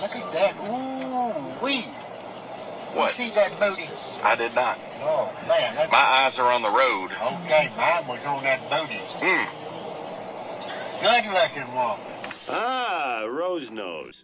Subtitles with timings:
[0.00, 0.54] Look at that.
[0.68, 1.82] Ooh, wee.
[2.94, 3.18] What?
[3.18, 3.88] You see that booty?
[4.22, 4.78] I did not.
[5.00, 5.74] Oh, man.
[5.74, 7.10] That's, My eyes are on the road.
[7.44, 9.00] okay, mine was on that booty.
[9.20, 9.46] Mm.
[11.02, 11.98] Good looking woman.
[12.48, 14.14] Ah, Rose nose.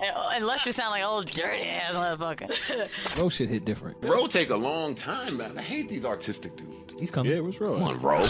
[0.00, 3.18] Unless you sound like old dirty ass motherfucker.
[3.20, 4.00] Ro shit hit different.
[4.00, 5.56] Bro, take a long time, man.
[5.56, 6.94] I hate these artistic dudes.
[6.98, 7.30] He's coming.
[7.32, 7.74] Yeah, what's wrong?
[7.74, 8.18] Come on, bro.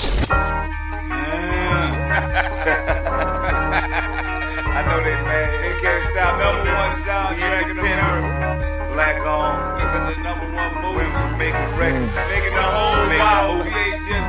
[3.44, 5.50] I know they mad.
[5.64, 5.80] They
[6.22, 6.54] can't stop.
[6.54, 8.50] Number one soundtrack in America.
[8.94, 9.54] Black on.
[9.78, 11.08] the number one movie.
[11.10, 11.80] Went making mm.
[11.82, 12.14] records.
[12.30, 13.58] Making the whole Bible.
[13.66, 14.24] VHS.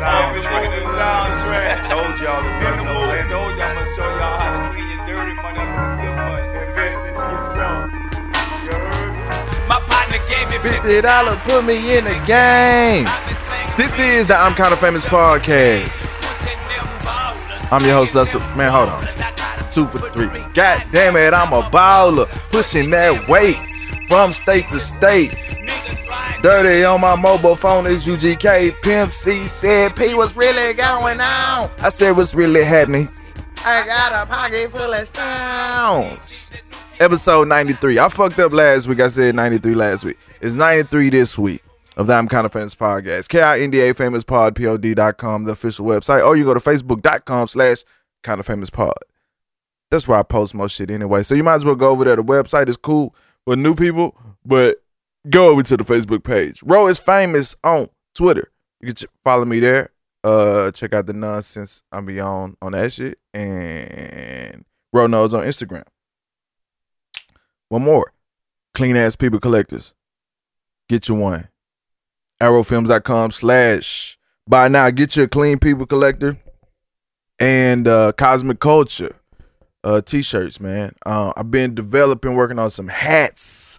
[0.00, 0.68] Soundtrack.
[0.72, 1.76] The soundtrack.
[1.92, 3.24] Told y'all to In the movie.
[3.28, 6.16] Told y'all I'm gonna show y'all how to clean your dirty money up with good
[6.16, 6.44] money.
[6.56, 7.78] Invest into yourself.
[8.64, 9.12] You heard?
[9.68, 13.04] My partner gave me Fifty dollars put me in the game.
[13.76, 16.04] This is the I'm Kind of Famous podcast.
[17.72, 18.38] I'm your host, Lester.
[18.56, 19.35] Man, hold on.
[19.76, 20.28] Two for three.
[20.54, 22.26] God damn it, I'm a baller.
[22.50, 23.58] Pushing that weight
[24.08, 25.36] from state to state.
[26.40, 28.80] Dirty on my mobile phone is UGK.
[28.80, 31.68] Pimp C said, P, what's really going on?
[31.78, 33.06] I said, what's really happening?
[33.66, 36.52] I got a pocket full of stones.
[36.98, 37.98] Episode 93.
[37.98, 39.00] I fucked up last week.
[39.00, 40.16] I said 93 last week.
[40.40, 41.62] It's 93 this week
[41.98, 43.28] of the I'm Kind of Famous podcast.
[43.28, 46.26] K-I-N-D-A famous pod, P-O-D.com, the official website.
[46.26, 47.84] Or you go to facebook.com slash
[48.22, 48.94] kind of famous pod.
[49.90, 51.22] That's where I post most shit anyway.
[51.22, 52.16] So you might as well go over there.
[52.16, 53.14] The website is cool
[53.46, 54.82] with new people, but
[55.30, 56.62] go over to the Facebook page.
[56.62, 58.50] Ro is famous on Twitter.
[58.80, 59.90] You can follow me there.
[60.24, 63.18] Uh, check out the nonsense I'm be on on that shit.
[63.32, 65.84] And Ro knows on Instagram.
[67.68, 68.12] One more.
[68.74, 69.94] Clean ass people collectors.
[70.88, 71.48] Get you one.
[72.40, 74.90] Arrowfilms.com slash buy now.
[74.90, 76.38] Get you a clean people collector.
[77.38, 79.14] And uh Cosmic Culture.
[79.86, 80.92] Uh t-shirts, man.
[81.06, 83.78] Uh I've been developing, working on some hats.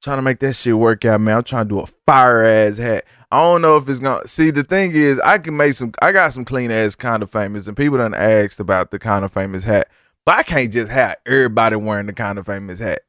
[0.00, 1.38] Trying to make that shit work out, man.
[1.38, 3.04] I'm trying to do a fire ass hat.
[3.32, 6.12] I don't know if it's gonna see the thing is I can make some I
[6.12, 9.32] got some clean ass kind of famous and people done asked about the kind of
[9.32, 9.88] famous hat.
[10.24, 13.00] But I can't just have everybody wearing the kind of famous hat.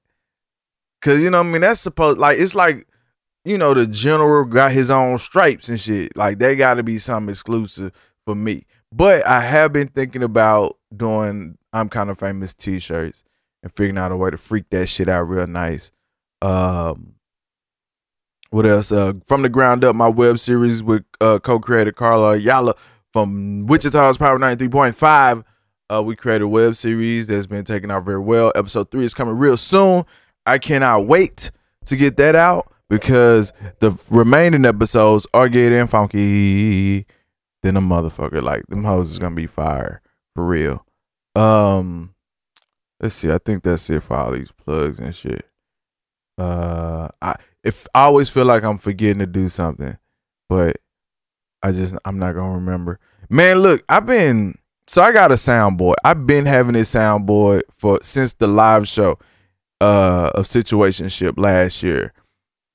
[1.03, 2.87] Cause you know I mean that's supposed like it's like
[3.45, 6.17] you know the general got his own stripes and shit.
[6.17, 7.91] Like they got to be something exclusive
[8.25, 8.63] for me.
[8.95, 13.23] But I have been thinking about doing I'm kind of famous t-shirts
[13.63, 15.91] and figuring out a way to freak that shit out real nice.
[16.43, 17.15] Um
[18.51, 18.91] what else?
[18.91, 22.75] Uh from the ground up my web series with uh co-creator Carla Ayala
[23.11, 25.43] from Wichita's Power 93.5.
[25.89, 28.51] Uh we created a web series that's been taken out very well.
[28.55, 30.05] Episode 3 is coming real soon.
[30.45, 31.49] I cannot wait
[31.85, 37.07] to get that out because the remaining episodes are getting funky
[37.63, 38.43] than a motherfucker.
[38.43, 40.01] Like them hoes is gonna be fire
[40.35, 40.85] for real.
[41.35, 42.13] Um,
[42.99, 43.31] let's see.
[43.31, 45.47] I think that's it for all these plugs and shit.
[46.37, 49.97] Uh, I if I always feel like I'm forgetting to do something,
[50.49, 50.77] but
[51.63, 52.99] I just I'm not gonna remember.
[53.29, 55.95] Man, look, I've been so I got a soundboard.
[56.03, 59.17] I've been having this soundboard for since the live show
[59.81, 62.13] uh of situationship last year.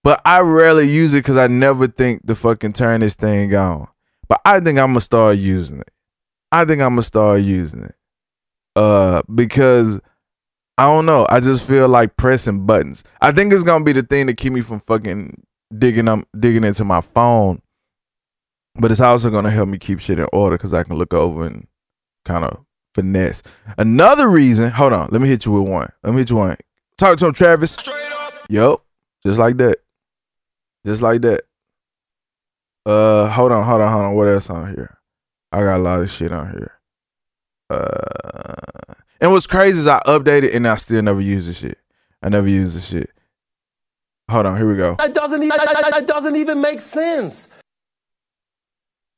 [0.05, 3.89] But I rarely use it because I never think to fucking turn this thing on.
[4.29, 5.91] But I think I'm gonna start using it.
[6.53, 7.95] I think I'm gonna start using it.
[8.77, 10.01] Uh because
[10.77, 11.27] I don't know.
[11.29, 13.03] I just feel like pressing buttons.
[13.21, 15.43] I think it's gonna be the thing to keep me from fucking
[15.77, 17.63] digging up digging into my phone.
[18.77, 21.45] But it's also gonna help me keep shit in order because I can look over
[21.45, 21.67] and
[22.25, 22.65] kind of
[22.95, 23.43] finesse.
[23.77, 25.91] Another reason, hold on, let me hit you with one.
[26.03, 26.57] Let me hit you one.
[26.97, 27.73] Talk to him, Travis.
[27.73, 28.35] Straight up.
[28.49, 28.85] Yup.
[29.25, 29.79] Just like that.
[30.87, 31.43] Just like that.
[32.87, 34.15] Uh hold on, hold on, hold on.
[34.15, 34.99] What else on here?
[35.53, 36.73] I got a lot of shit on here.
[37.71, 41.79] Uh and what's crazy is I updated and I still never use the shit.
[42.23, 43.11] I never use the shit.
[44.31, 44.95] Hold on, here we go.
[44.99, 47.49] That doesn't even, that doesn't even make sense.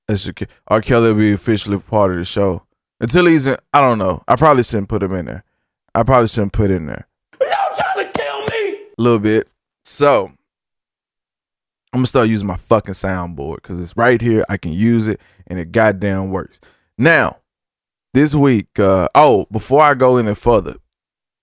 [0.07, 0.47] That's okay.
[0.69, 0.81] R.
[0.81, 2.65] Kelly will be officially part of the show.
[3.01, 4.23] Until he's in I don't know.
[4.29, 5.45] I probably shouldn't put him in there.
[5.95, 7.07] I probably shouldn't put in there.
[7.41, 8.79] Y'all trying to kill me?
[8.99, 9.49] A little bit.
[9.85, 10.33] So
[11.93, 14.45] I'm gonna start using my fucking soundboard because it's right here.
[14.49, 16.61] I can use it and it goddamn works.
[16.97, 17.39] Now,
[18.15, 20.77] this week, uh, oh, before I go any further,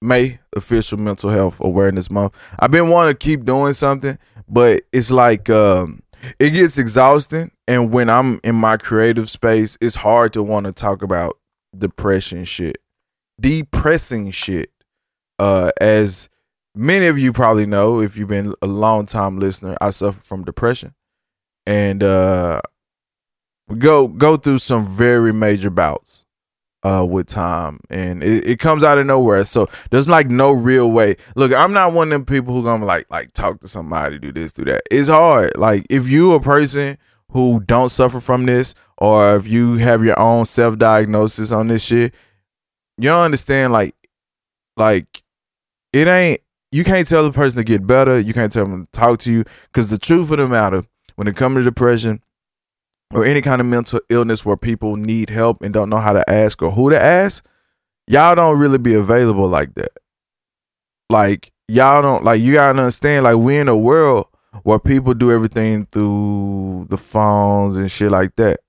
[0.02, 2.34] May official mental health awareness month.
[2.60, 4.18] I've been wanting to keep doing something,
[4.48, 6.04] but it's like um
[6.40, 10.72] it gets exhausting and when I'm in my creative space, it's hard to want to
[10.72, 11.40] talk about
[11.76, 12.78] depression shit.
[13.42, 14.72] Depressing shit.
[15.40, 16.30] Uh as
[16.78, 20.44] many of you probably know if you've been a long time listener, I suffer from
[20.46, 20.94] depression.
[21.66, 22.62] And uh
[23.78, 26.24] go go through some very major bouts.
[26.86, 30.92] uh with time and it, it comes out of nowhere so there's like no real
[30.92, 34.20] way look i'm not one of them people who gonna like like talk to somebody
[34.20, 36.96] do this do that it's hard like if you a person
[37.32, 42.14] who don't suffer from this or if you have your own self-diagnosis on this shit
[42.98, 43.96] you don't understand like
[44.78, 45.24] like
[45.92, 46.42] it ain't
[46.72, 49.31] you can't tell the person to get better you can't tell them to talk to
[49.31, 50.84] you because the truth of the matter
[51.16, 52.22] when it comes to depression
[53.14, 56.30] or any kind of mental illness where people need help and don't know how to
[56.30, 57.46] ask or who to ask,
[58.08, 59.92] y'all don't really be available like that.
[61.10, 64.28] Like y'all don't like you gotta understand like we in a world
[64.64, 68.60] where people do everything through the phones and shit like that.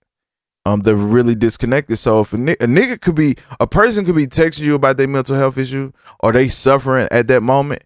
[0.65, 1.99] Um, they're really disconnected.
[1.99, 5.09] So if a, a nigga could be a person could be texting you about their
[5.09, 7.83] mental health issue or they suffering at that moment,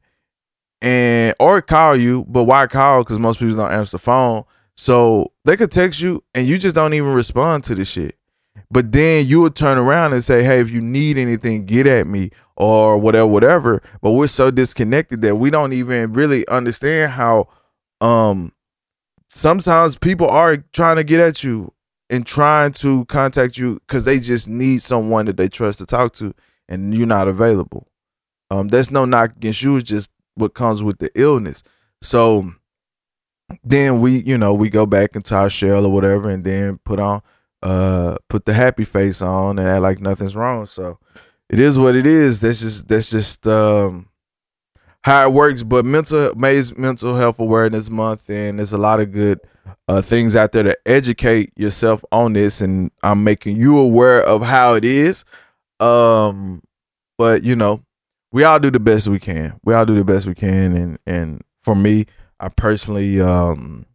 [0.82, 3.04] and or call you, but why call?
[3.04, 4.44] Because most people don't answer the phone.
[4.76, 8.18] So they could text you and you just don't even respond to the shit.
[8.70, 12.06] But then you would turn around and say, Hey, if you need anything, get at
[12.06, 13.82] me or whatever, whatever.
[14.00, 17.48] But we're so disconnected that we don't even really understand how
[18.00, 18.52] um
[19.28, 21.72] sometimes people are trying to get at you
[22.10, 26.12] and trying to contact you because they just need someone that they trust to talk
[26.14, 26.34] to
[26.68, 27.86] and you're not available.
[28.50, 31.62] Um, that's no knock against you, it's just what comes with the illness.
[32.00, 32.52] So
[33.62, 37.00] then we, you know, we go back into our shell or whatever, and then put
[37.00, 37.22] on,
[37.62, 40.66] uh, put the happy face on and act like nothing's wrong.
[40.66, 40.98] So
[41.48, 42.40] it is what it is.
[42.40, 44.08] That's just that's just um
[45.04, 45.62] how it works.
[45.62, 49.38] But mental May's mental health awareness month, and there's a lot of good
[49.86, 54.42] uh things out there to educate yourself on this, and I'm making you aware of
[54.42, 55.24] how it is.
[55.78, 56.62] Um,
[57.18, 57.82] but you know,
[58.32, 59.60] we all do the best we can.
[59.62, 62.06] We all do the best we can, and and for me,
[62.40, 63.86] I personally, um,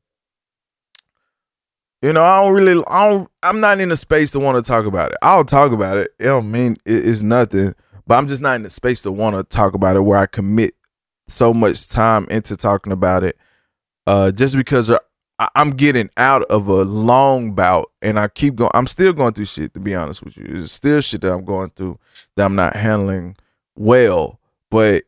[2.01, 4.67] you know, I don't really, I don't, I'm not in the space to want to
[4.67, 5.17] talk about it.
[5.21, 6.11] I'll talk about it.
[6.19, 7.75] It don't mean it, it's nothing,
[8.05, 10.27] but I'm just not in the space to want to talk about it where I
[10.27, 10.75] commit
[11.27, 13.37] so much time into talking about it.
[14.05, 14.99] Uh, just because I,
[15.55, 19.45] I'm getting out of a long bout and I keep going, I'm still going through
[19.45, 20.45] shit, to be honest with you.
[20.47, 21.99] It's still shit that I'm going through
[22.37, 23.35] that I'm not handling
[23.77, 24.39] well,
[24.69, 25.03] but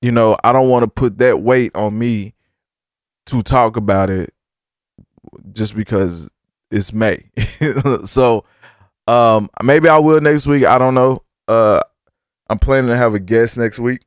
[0.00, 2.34] you know, I don't want to put that weight on me
[3.26, 4.34] to talk about it
[5.52, 6.28] just because
[6.70, 7.30] it's May.
[8.04, 8.44] so
[9.06, 10.64] um maybe I will next week.
[10.64, 11.22] I don't know.
[11.48, 11.80] Uh
[12.48, 14.02] I'm planning to have a guest next week.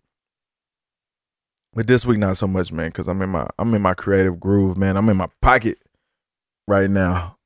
[1.74, 4.40] But this week not so much, man, cuz I'm in my I'm in my creative
[4.40, 4.98] groove, man.
[4.98, 5.80] I'm in my pocket
[6.68, 7.38] right now.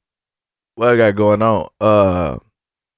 [0.75, 1.69] What I got going on?
[1.79, 2.37] Uh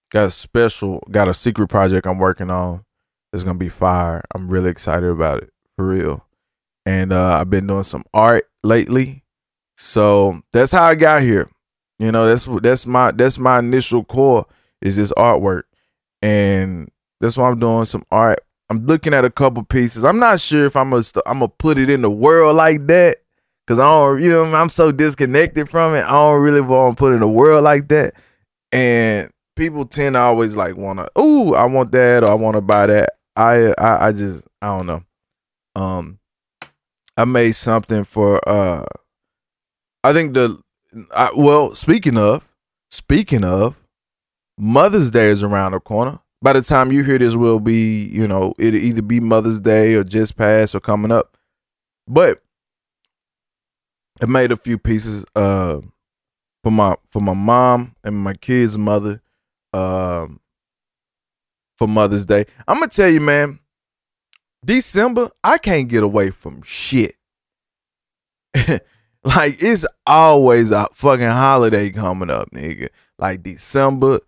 [0.10, 2.86] got a special got a secret project I'm working on.
[3.34, 4.24] It's to be fire.
[4.36, 5.50] I'm really excited about it.
[5.78, 6.26] For real
[6.86, 9.24] and uh, I've been doing some art lately.
[9.78, 11.50] So that's how I got here.
[12.00, 14.46] You know, that's that's my that's my initial core
[14.82, 15.64] is this artwork,
[16.22, 16.90] and
[17.20, 18.40] that's why I'm doing some art.
[18.70, 20.04] I'm looking at a couple pieces.
[20.04, 22.88] I'm not sure if I'm gonna st- I'm gonna put it in the world like
[22.88, 23.18] that
[23.66, 26.04] because I don't, you know, I'm so disconnected from it.
[26.04, 28.16] I don't really want to put in the world like that.
[28.72, 32.56] And people tend to always like want to, ooh, I want that or I want
[32.56, 33.12] to buy that.
[33.36, 35.04] I, I I just I don't know.
[35.76, 36.20] Um,
[37.18, 38.86] I made something for uh
[40.04, 40.60] I think the
[41.16, 42.50] I, well, speaking of
[42.90, 43.76] speaking of
[44.58, 46.20] Mother's Day is around the corner.
[46.44, 49.94] By the time you hear this will be, you know, it'll either be Mother's Day
[49.94, 51.38] or just passed or coming up.
[52.08, 52.42] But
[54.22, 55.80] I made a few pieces uh
[56.64, 59.22] for my for my mom and my kids' mother
[59.74, 60.41] um
[61.82, 62.46] for Mother's Day.
[62.68, 63.58] I'm gonna tell you, man,
[64.64, 67.16] December, I can't get away from shit.
[69.24, 72.90] like it's always a fucking holiday coming up, nigga.
[73.18, 74.20] Like December,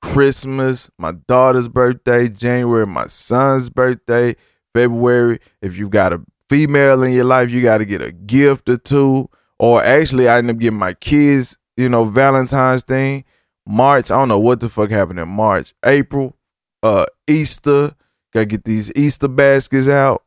[0.00, 4.36] Christmas, my daughter's birthday, January, my son's birthday,
[4.72, 5.40] February.
[5.60, 8.76] If you got a female in your life, you got to get a gift or
[8.76, 9.28] two.
[9.58, 13.24] Or actually, I end up getting my kids, you know, Valentine's thing.
[13.66, 15.74] March, I don't know what the fuck happened in March.
[15.84, 16.36] April,
[16.82, 17.94] uh, Easter,
[18.32, 20.22] Gotta get these Easter baskets out.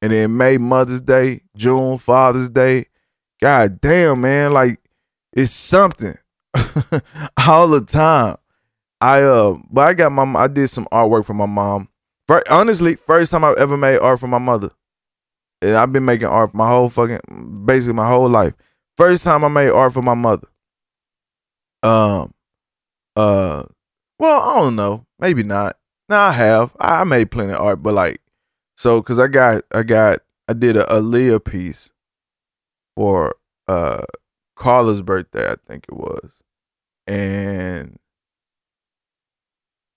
[0.00, 2.86] And then May, Mother's Day, June, Father's Day.
[3.40, 4.52] God damn, man.
[4.52, 4.80] Like,
[5.32, 6.14] it's something
[7.46, 8.36] all the time.
[9.00, 11.88] I uh but I got my I did some artwork for my mom.
[12.26, 14.70] First, honestly, first time I've ever made art for my mother.
[15.62, 18.54] And I've been making art my whole fucking basically my whole life.
[18.96, 20.48] First time I made art for my mother.
[21.82, 22.34] Um
[23.14, 23.64] uh
[24.18, 25.06] well, I don't know.
[25.18, 25.76] Maybe not.
[26.08, 26.76] No, I have.
[26.80, 28.20] I made plenty of art, but like,
[28.76, 31.90] so because I got, I got, I did a Aaliyah piece
[32.96, 33.34] for
[33.66, 34.04] uh
[34.56, 36.42] Carla's birthday, I think it was,
[37.06, 37.98] and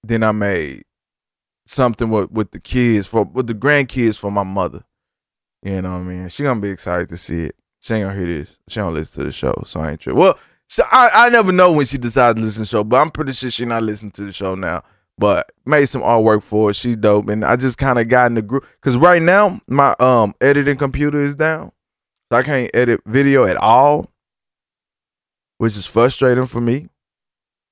[0.03, 0.83] then I made
[1.65, 4.83] something with with the kids for with the grandkids for my mother.
[5.63, 6.29] You know what I mean?
[6.29, 7.55] She gonna be excited to see it.
[7.81, 8.57] She ain't gonna hear this.
[8.67, 10.13] She don't listen to the show, so I ain't sure.
[10.13, 10.37] Well,
[10.69, 13.11] so I, I never know when she decides to listen to the show, but I'm
[13.11, 14.83] pretty sure she not listening to the show now.
[15.21, 16.73] But made some artwork for her.
[16.73, 19.95] She's dope, and I just kind of got in the group because right now my
[19.99, 21.71] um editing computer is down,
[22.31, 24.09] so I can't edit video at all,
[25.59, 26.87] which is frustrating for me.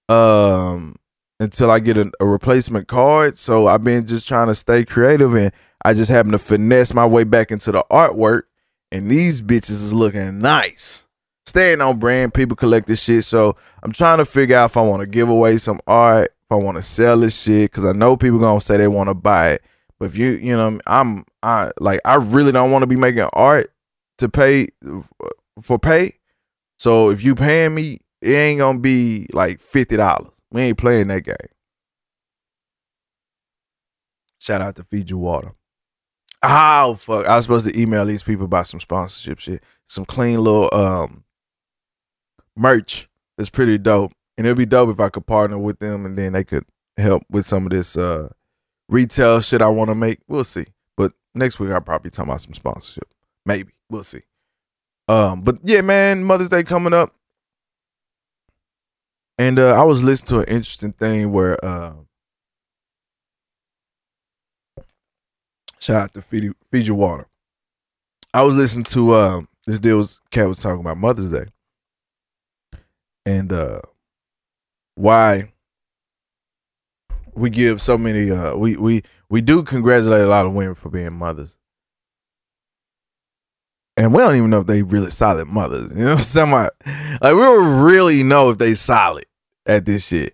[0.09, 0.97] Um,
[1.39, 3.39] until I get a, a replacement card.
[3.39, 5.51] So I've been just trying to stay creative, and
[5.83, 8.43] I just happen to finesse my way back into the artwork.
[8.91, 11.07] And these bitches is looking nice
[11.49, 12.33] staying on brand.
[12.33, 13.25] People collect this shit.
[13.25, 16.53] So I'm trying to figure out if I want to give away some art, if
[16.53, 19.13] I want to sell this shit, because I know people gonna say they want to
[19.13, 19.63] buy it.
[19.99, 23.27] But if you, you know, I'm, I like, I really don't want to be making
[23.33, 23.71] art
[24.17, 24.69] to pay
[25.61, 26.15] for pay.
[26.77, 30.31] So if you paying me, it ain't gonna be like fifty dollars.
[30.49, 31.35] We ain't playing that game.
[34.39, 35.53] Shout out to Feed You Water.
[36.41, 37.27] Oh fuck!
[37.27, 41.25] I was supposed to email these people about some sponsorship shit, some clean little um
[42.55, 43.07] merch.
[43.37, 46.31] It's pretty dope, and it'd be dope if I could partner with them, and then
[46.31, 46.63] they could
[46.95, 48.29] help with some of this uh
[48.87, 50.19] retail shit I want to make.
[50.29, 50.67] We'll see.
[50.95, 53.03] But next week I'll probably talk about some sponsorship.
[53.45, 54.21] Maybe we'll see.
[55.09, 57.13] Um, but yeah, man, Mother's Day coming up,
[59.37, 61.93] and uh, I was listening to an interesting thing where uh,
[65.79, 67.27] shout out to Feed, Feed Your Water.
[68.33, 71.47] I was listening to uh, this deal was cat was talking about Mother's Day
[73.25, 73.81] and uh,
[74.99, 75.49] why
[77.33, 80.89] we give so many uh, we we we do congratulate a lot of women for
[80.89, 81.55] being mothers.
[83.95, 85.91] And we don't even know if they really solid mothers.
[85.91, 86.51] You know what I'm saying?
[86.51, 86.71] Like,
[87.21, 89.25] like we don't really know if they solid
[89.65, 90.33] at this shit.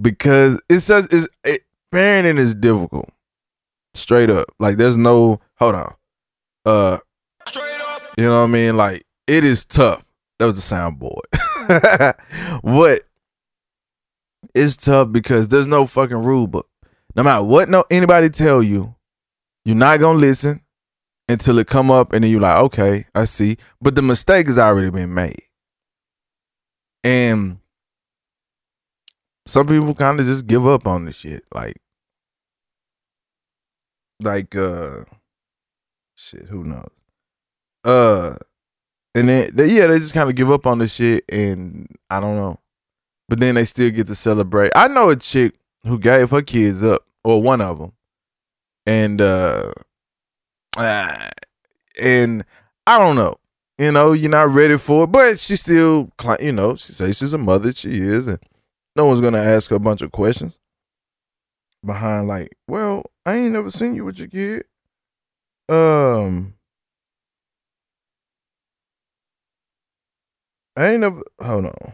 [0.00, 3.08] Because it's such it's it, parenting is difficult.
[3.94, 4.46] Straight up.
[4.58, 5.94] Like there's no hold on.
[6.66, 6.98] Uh
[7.46, 8.02] straight up.
[8.18, 8.76] You know what I mean?
[8.76, 10.04] Like it is tough.
[10.38, 11.22] That was a soundboard.
[12.62, 13.02] what
[14.54, 16.68] it's tough because there's no fucking rule book.
[17.14, 18.94] No matter what no anybody tell you,
[19.64, 20.62] you're not gonna listen
[21.28, 23.56] until it come up and then you're like, okay, I see.
[23.80, 25.42] But the mistake has already been made.
[27.04, 27.58] And
[29.46, 31.44] some people kind of just give up on the shit.
[31.52, 31.76] Like,
[34.20, 35.04] like, uh,
[36.16, 36.90] shit, who knows?
[37.84, 38.36] Uh,
[39.14, 42.36] and then, yeah, they just kind of give up on the shit, and I don't
[42.36, 42.58] know.
[43.32, 44.72] But then they still get to celebrate.
[44.76, 45.54] I know a chick
[45.86, 47.92] who gave her kids up, or one of them,
[48.84, 49.72] and uh,
[50.76, 51.30] uh
[51.98, 52.44] and
[52.86, 53.36] I don't know.
[53.78, 56.10] You know, you're not ready for it, but she still,
[56.40, 57.72] you know, she says she's a mother.
[57.72, 58.38] She is, and
[58.96, 60.58] no one's gonna ask her a bunch of questions
[61.82, 64.66] behind like, well, I ain't never seen you with your kid.
[65.70, 66.52] Um
[70.76, 71.92] I ain't never hold on.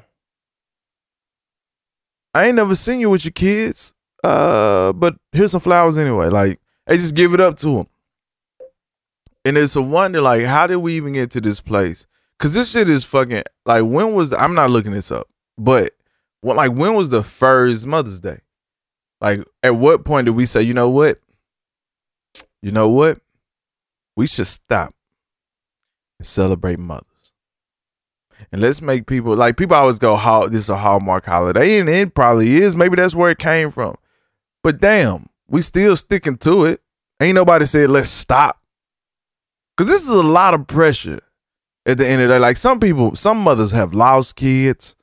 [2.39, 3.95] I ain't never seen you with your kids.
[4.23, 6.29] Uh, but here's some flowers anyway.
[6.29, 7.89] Like, they just give it up to them.
[9.45, 12.07] And it's a wonder, like, how did we even get to this place?
[12.39, 15.27] Cause this shit is fucking like when was I'm not looking this up,
[15.57, 15.93] but
[16.41, 18.39] what like when was the first Mother's Day?
[19.21, 21.19] Like at what point did we say, you know what?
[22.63, 23.19] You know what?
[24.15, 24.95] We should stop
[26.21, 27.05] and celebrate mothers.
[28.51, 31.89] And let's make people like people always go, "How this is a Hallmark holiday," and
[31.89, 32.75] it probably is.
[32.75, 33.97] Maybe that's where it came from.
[34.63, 36.81] But damn, we still sticking to it.
[37.21, 38.63] Ain't nobody said let's stop.
[39.77, 41.21] Cause this is a lot of pressure
[41.87, 42.39] at the end of the day.
[42.39, 44.97] Like some people, some mothers have lost kids.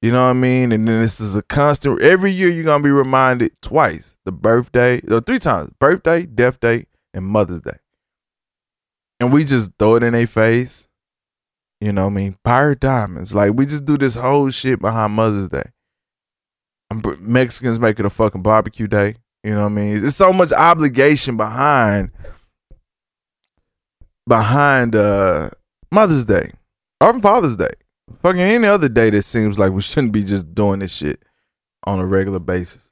[0.00, 0.72] You know what I mean?
[0.72, 2.02] And then this is a constant.
[2.02, 6.86] Every year you're gonna be reminded twice: the birthday, or three times: birthday, death day,
[7.14, 7.78] and Mother's Day.
[9.18, 10.88] And we just throw it in their face.
[11.82, 12.36] You know what I mean?
[12.44, 13.34] Pirate diamonds.
[13.34, 15.64] Like we just do this whole shit behind Mother's Day.
[17.18, 19.16] Mexicans make it a fucking barbecue day.
[19.42, 20.00] You know what I mean?
[20.00, 22.12] There's so much obligation behind
[24.28, 25.50] behind uh
[25.90, 26.52] Mother's Day
[27.00, 27.72] or Father's Day.
[28.22, 31.20] Fucking any other day that seems like we shouldn't be just doing this shit
[31.82, 32.90] on a regular basis.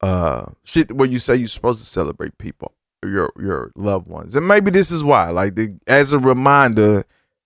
[0.00, 2.72] Uh shit where you say you're supposed to celebrate people,
[3.04, 4.34] your your loved ones.
[4.34, 5.30] And maybe this is why.
[5.30, 7.04] Like the, as a reminder,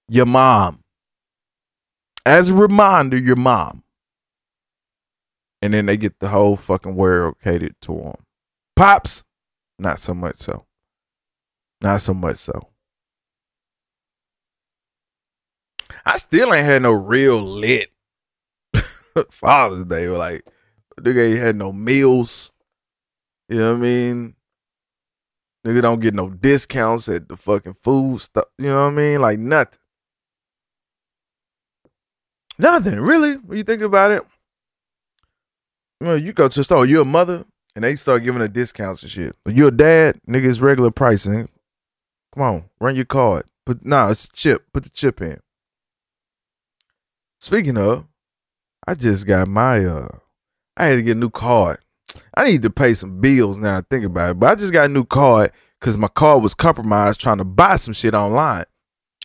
[0.09, 0.83] your mom.
[2.25, 3.83] As a reminder, your mom.
[5.61, 8.17] And then they get the whole fucking world catered to them.
[8.75, 9.25] Pops,
[9.79, 10.67] not so much so.
[11.81, 12.69] Not so much so.
[16.05, 17.91] I still ain't had no real lit
[19.31, 20.09] Father's Day.
[20.09, 20.45] Like,
[21.01, 22.51] nigga ain't had no meals.
[23.49, 24.35] You know what I mean?
[25.67, 28.47] Nigga don't get no discounts at the fucking food stuff.
[28.59, 29.21] You know what I mean?
[29.21, 29.79] Like nothing.
[32.63, 33.35] Nothing, really.
[33.35, 34.23] When you think about it.
[36.01, 39.03] Well, you go to the store, you're a mother, and they start giving her discounts
[39.03, 39.37] and shit.
[39.45, 41.49] But you're a dad, nigga, it's regular pricing.
[42.33, 43.47] Come on, run your card.
[43.67, 44.65] Put nah, it's a chip.
[44.73, 45.41] Put the chip in.
[47.41, 48.07] Speaking of,
[48.87, 50.19] I just got my uh
[50.77, 51.81] I had to get a new card.
[52.35, 54.39] I need to pay some bills now I think about it.
[54.39, 57.77] But I just got a new card because my card was compromised trying to buy
[57.77, 58.65] some shit online.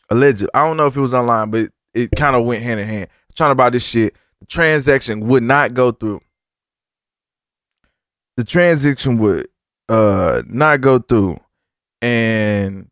[0.09, 0.47] Alleged.
[0.53, 3.09] I don't know if it was online, but it kind of went hand in hand.
[3.37, 4.15] Trying to buy this shit.
[4.41, 6.21] The transaction would not go through.
[8.35, 9.47] The transaction would
[9.89, 11.39] uh not go through.
[12.01, 12.89] And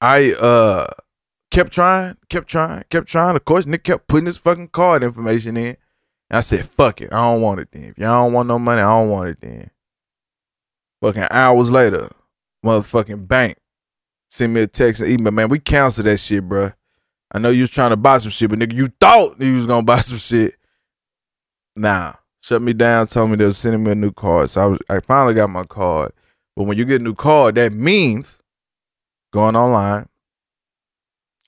[0.00, 0.86] I uh
[1.50, 3.36] kept trying, kept trying, kept trying.
[3.36, 5.76] Of course, Nick kept putting his fucking card information in.
[6.28, 7.12] And I said, fuck it.
[7.12, 7.84] I don't want it then.
[7.84, 9.70] If y'all don't want no money, I don't want it then.
[11.00, 12.08] Fucking hours later,
[12.64, 13.58] motherfucking bank
[14.28, 16.74] sent me a text and email, man, we canceled that shit, bruh.
[17.32, 19.66] I know you was trying to buy some shit, but nigga, you thought you was
[19.66, 20.56] gonna buy some shit.
[21.74, 22.14] Nah.
[22.42, 24.50] Shut me down, told me they was sending me a new card.
[24.50, 26.12] So I was I finally got my card.
[26.54, 28.40] But when you get a new card, that means
[29.32, 30.08] going online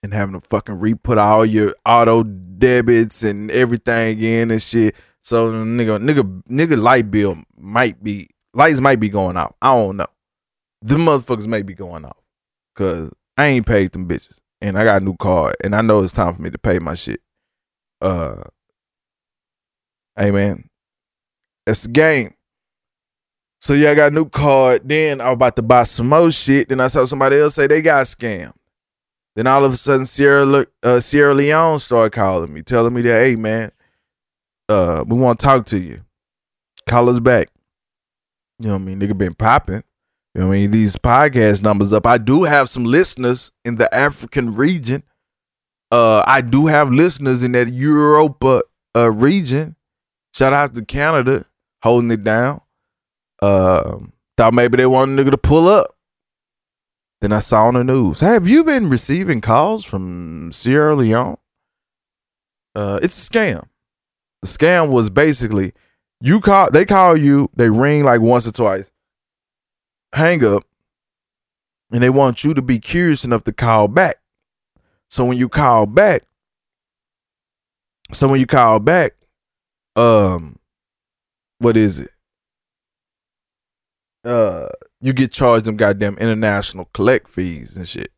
[0.03, 4.95] and having to fucking re-put all your auto debits and everything in and shit.
[5.23, 9.55] So nigga, nigga, nigga, light bill might be lights might be going off.
[9.63, 10.07] I don't know.
[10.83, 12.19] The motherfuckers may be going off
[12.75, 16.03] because I ain't paid them bitches, and I got a new card, and I know
[16.03, 17.21] it's time for me to pay my shit.
[18.01, 18.43] Uh,
[20.17, 20.69] hey man,
[21.67, 22.35] that's the game.
[23.61, 24.89] So yeah, I got a new card.
[24.89, 26.69] Then I was about to buy some more shit.
[26.69, 28.53] Then I saw somebody else say they got scammed.
[29.35, 33.25] Then all of a sudden, Sierra uh, Sierra Leone started calling me, telling me that,
[33.25, 33.71] hey man,
[34.69, 36.03] uh, we want to talk to you.
[36.87, 37.49] Call us back.
[38.59, 39.01] You know what I mean?
[39.01, 39.85] Nigga been popping.
[40.47, 40.71] I mean?
[40.71, 42.07] These podcast numbers up.
[42.07, 45.03] I do have some listeners in the African region.
[45.91, 48.63] Uh, I do have listeners in that Europa
[48.95, 49.77] uh, region.
[50.35, 51.47] Shout out to Canada
[51.83, 52.61] holding it down.
[53.41, 53.99] Uh,
[54.37, 55.97] thought maybe they wanted a nigga to pull up.
[57.21, 58.21] Then I saw on the news.
[58.21, 61.37] Have you been receiving calls from Sierra Leone?
[62.75, 63.67] Uh, it's a scam.
[64.43, 65.73] The scam was basically
[66.21, 68.91] you call they call you, they ring like once or twice,
[70.15, 70.65] hang up,
[71.91, 74.17] and they want you to be curious enough to call back.
[75.11, 76.25] So when you call back,
[78.13, 79.13] so when you call back,
[79.97, 80.59] um,
[81.59, 82.11] what is it?
[84.25, 84.69] Uh,
[85.01, 88.13] you get charged them goddamn international collect fees and shit.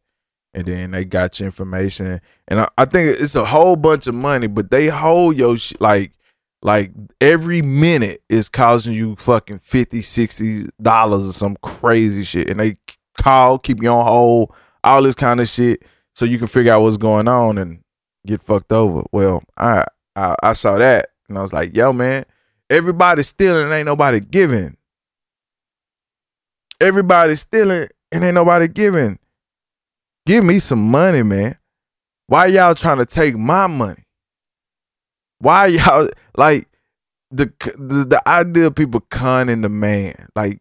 [0.52, 2.20] And then they got your information.
[2.48, 6.12] And I, I think it's a whole bunch of money, but they hold your like
[6.62, 12.50] like every minute is causing you fucking 50 60 dollars or some crazy shit.
[12.50, 12.76] And they
[13.18, 15.82] call keep you on hold all this kind of shit
[16.14, 17.80] so you can figure out what's going on and
[18.26, 19.02] get fucked over.
[19.12, 19.84] Well i
[20.16, 22.24] i, I saw that and i was like yo man
[22.68, 24.76] everybody's stealing and ain't nobody giving.
[26.80, 29.18] Everybody's stealing and ain't nobody giving.
[30.26, 31.56] Give me some money man.
[32.26, 34.04] Why y'all trying to take my money
[35.40, 36.68] why y'all like
[37.30, 40.60] the the, the idea of people conning the man, like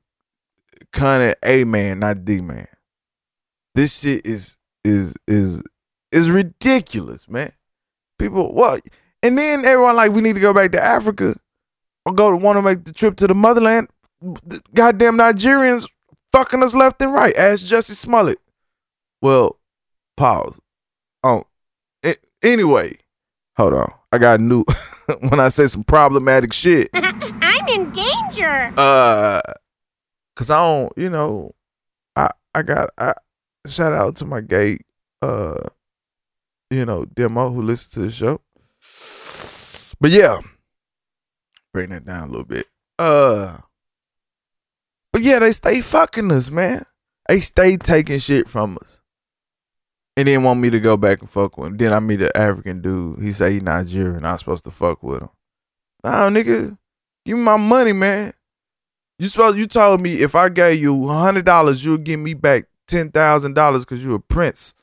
[0.91, 2.67] conning a man, not the man.
[3.75, 5.61] This shit is is is
[6.11, 7.51] is ridiculous, man.
[8.17, 8.81] People what?
[9.21, 11.35] And then everyone like we need to go back to Africa
[12.05, 13.89] or go to want to make the trip to the motherland.
[14.73, 15.89] Goddamn Nigerians
[16.31, 17.35] fucking us left and right.
[17.37, 18.39] Ask Jussie Smollett.
[19.21, 19.59] Well,
[20.17, 20.59] pause.
[21.23, 21.43] Oh,
[22.03, 22.97] it, anyway,
[23.59, 23.93] hold on.
[24.13, 24.63] I got new
[25.19, 26.89] when I say some problematic shit.
[26.93, 28.73] I'm in danger.
[28.77, 29.41] Uh,
[30.35, 31.53] cause I don't, you know,
[32.15, 33.13] I I got I
[33.67, 34.79] shout out to my gay
[35.21, 35.61] uh,
[36.69, 38.41] you know, demo who listens to the show.
[39.99, 40.39] But yeah,
[41.73, 42.67] bring that down a little bit.
[42.97, 43.57] Uh,
[45.11, 46.85] but yeah, they stay fucking us, man.
[47.27, 48.98] They stay taking shit from us.
[50.17, 51.77] And then want me to go back and fuck with him.
[51.77, 53.19] Then I meet an African dude.
[53.19, 54.25] He say he Nigerian.
[54.25, 55.29] I'm supposed to fuck with him.
[56.03, 56.77] Nah, nigga,
[57.25, 58.33] give me my money, man.
[59.17, 62.65] You supposed you told me if I gave you hundred dollars, you'll give me back
[62.87, 64.73] ten thousand dollars because you a prince.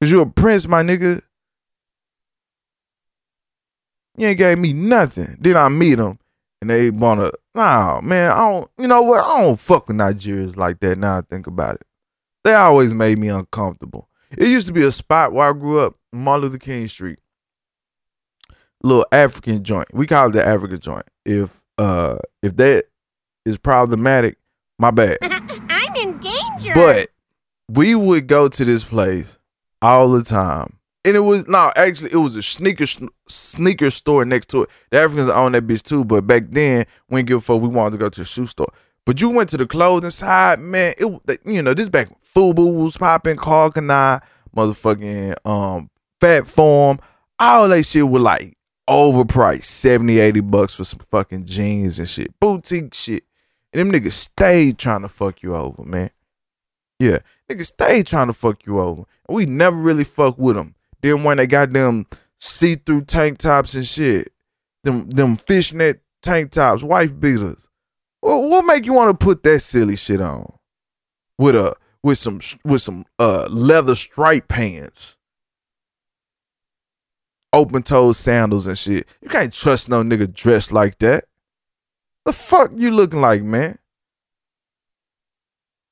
[0.00, 1.22] Cause you a prince, my nigga.
[4.16, 5.36] You ain't gave me nothing.
[5.40, 6.18] Then I meet him
[6.62, 9.24] and they wanna nah man, I don't you know what?
[9.24, 11.86] I don't fuck with Nigerians like that now I think about it.
[12.44, 14.08] They always made me uncomfortable.
[14.36, 17.18] It used to be a spot where I grew up, Martin Luther King Street.
[18.82, 19.88] Little African joint.
[19.92, 21.04] We call it the African joint.
[21.24, 22.86] If uh if that
[23.44, 24.38] is problematic,
[24.78, 25.18] My bad.
[25.22, 26.72] I'm in danger.
[26.74, 27.10] But
[27.68, 29.38] we would go to this place
[29.80, 30.78] all the time.
[31.04, 32.86] And it was no, actually, it was a sneaker
[33.28, 34.70] sneaker store next to it.
[34.90, 37.60] The Africans own that bitch too, but back then when we didn't give a fuck.
[37.60, 38.72] We wanted to go to the shoe store.
[39.04, 40.94] But you went to the clothing side, man.
[40.98, 44.20] It you know this back Fubu was popping, Karl Kani,
[44.56, 47.00] motherfucking um Phat Farm,
[47.38, 48.56] all that shit was like
[48.88, 53.24] overpriced, 70, 80 bucks for some fucking jeans and shit, boutique shit.
[53.72, 56.10] And them niggas stayed trying to fuck you over, man.
[57.00, 57.18] Yeah,
[57.50, 59.04] niggas stayed trying to fuck you over.
[59.28, 60.76] We never really fuck with them.
[61.00, 62.06] Then when they got them
[62.38, 64.32] see-through tank tops and shit,
[64.84, 67.68] them them fishnet tank tops, wife beaters.
[68.22, 70.52] Well, what make you want to put that silly shit on?
[71.38, 75.16] With a with some with some uh leather stripe pants.
[77.52, 79.06] Open toed sandals and shit.
[79.20, 81.24] You can't trust no nigga dressed like that.
[82.24, 83.78] The fuck you looking like, man?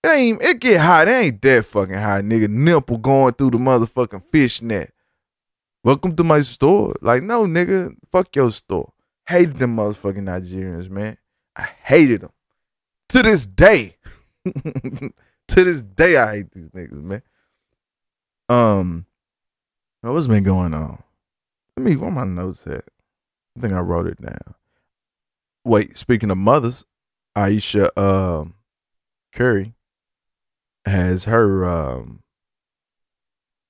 [0.05, 1.09] It ain't it get hot.
[1.09, 2.49] It ain't that fucking hot, nigga.
[2.49, 4.95] Nipple going through the motherfucking fishnet.
[5.83, 6.95] Welcome to my store.
[7.01, 8.93] Like, no, nigga, fuck your store.
[9.27, 11.17] Hated them motherfucking Nigerians, man.
[11.61, 12.33] I hated them.
[13.11, 13.97] To this day.
[14.45, 15.13] to
[15.49, 17.23] this day, I hate these niggas, man.
[18.49, 19.07] Um,
[20.01, 21.03] what's been going on?
[21.77, 22.85] Let me where my notes at?
[23.57, 24.55] I think I wrote it down.
[25.65, 26.85] Wait, speaking of mothers,
[27.37, 28.55] Ayesha um
[29.33, 29.75] Curry
[30.87, 32.23] has her um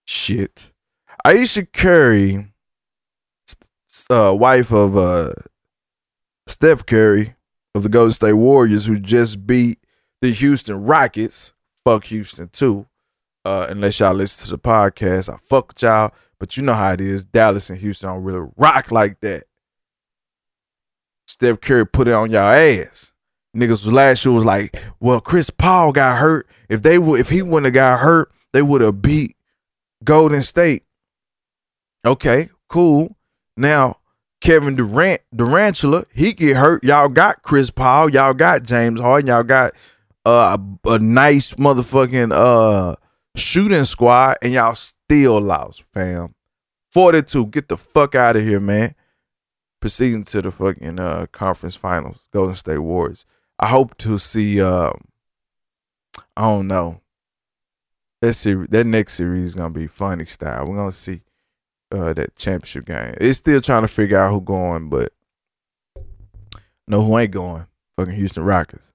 [0.07, 0.73] shit.
[1.25, 2.53] Ayesha Curry,
[4.09, 5.33] uh, wife of uh
[6.47, 7.35] Steph Curry
[7.81, 9.79] of the Golden State Warriors, who just beat
[10.21, 11.53] the Houston Rockets.
[11.83, 12.87] Fuck Houston too.
[13.45, 16.13] Uh, unless y'all listen to the podcast, I fuck y'all.
[16.39, 17.25] But you know how it is.
[17.25, 19.45] Dallas and Houston don't really rock like that.
[21.27, 23.13] Steph Curry put it on y'all ass.
[23.57, 26.47] Niggas was last year was like, well, Chris Paul got hurt.
[26.69, 29.37] If they would, if he wouldn't have got hurt, they would have beat
[30.05, 30.85] Golden State.
[32.05, 33.17] Okay, cool.
[33.57, 33.97] Now
[34.41, 36.83] Kevin Durant, Durantula, he get hurt.
[36.83, 38.11] Y'all got Chris Paul.
[38.11, 39.29] Y'all got James Harden.
[39.29, 39.73] Y'all got
[40.25, 42.97] uh, a, a nice motherfucking uh
[43.37, 46.35] shooting squad, and y'all still lost, fam.
[46.93, 47.47] 42.
[47.47, 48.95] Get the fuck out of here, man.
[49.81, 53.27] Proceeding to the fucking uh conference finals, Golden State Warriors.
[53.59, 55.05] I hope to see um
[56.37, 57.01] I don't know.
[58.23, 60.67] That series that next series is gonna be funny style.
[60.67, 61.21] We're gonna see
[61.91, 63.15] uh that championship game.
[63.21, 65.13] It's still trying to figure out who going, but
[66.87, 67.67] know who ain't going.
[67.97, 68.93] Fucking Houston Rockets.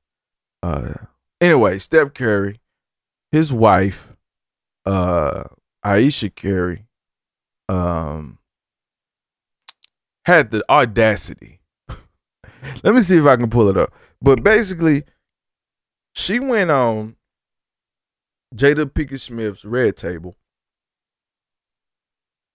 [0.64, 0.94] Uh
[1.42, 2.60] anyway, Steph Curry,
[3.32, 4.14] his wife,
[4.86, 5.44] uh
[5.84, 6.86] Ayesha Curry,
[7.70, 8.40] um
[10.26, 11.60] had the audacity.
[12.84, 13.94] Let me see if I can pull it up.
[14.22, 15.04] But basically,
[16.14, 17.16] she went on
[18.56, 20.36] Jada Pinkett Smith's Red Table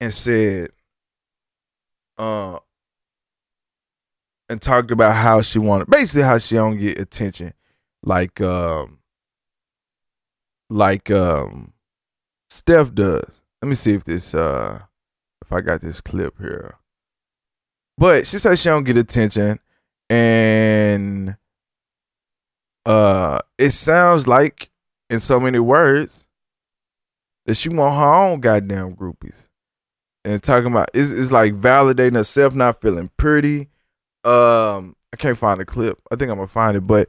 [0.01, 0.71] and said,
[2.19, 2.59] uh,
[4.49, 7.53] and talked about how she wanted, basically how she don't get attention,
[8.03, 8.99] like, um,
[10.69, 11.73] like, um,
[12.49, 13.43] Steph does.
[13.63, 14.81] Let me see if this, uh,
[15.43, 16.77] if I got this clip here.
[17.99, 19.61] But she said she don't get attention,
[20.09, 21.37] and
[22.87, 24.71] uh, it sounds like,
[25.11, 26.25] in so many words,
[27.47, 29.47] that she want her own goddamn groupies.
[30.25, 33.69] And talking about it's, it's like validating herself, not feeling pretty.
[34.25, 35.99] Um, I can't find the clip.
[36.11, 37.09] I think I'm gonna find it, but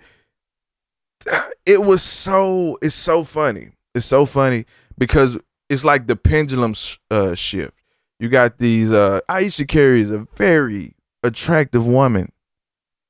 [1.65, 3.71] it was so it's so funny.
[3.93, 4.65] It's so funny
[4.97, 5.37] because
[5.69, 6.73] it's like the pendulum
[7.09, 7.73] uh, shift.
[8.19, 8.91] You got these.
[8.91, 12.31] Uh, Ayesha Curry is a very attractive woman,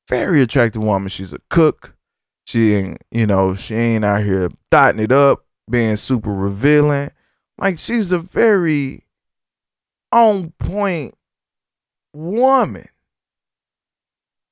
[0.09, 1.09] very attractive woman.
[1.09, 1.95] She's a cook.
[2.45, 7.11] She ain't, you know, she ain't out here dotting it up, being super revealing.
[7.57, 9.03] Like she's a very
[10.11, 11.15] on point
[12.13, 12.87] woman.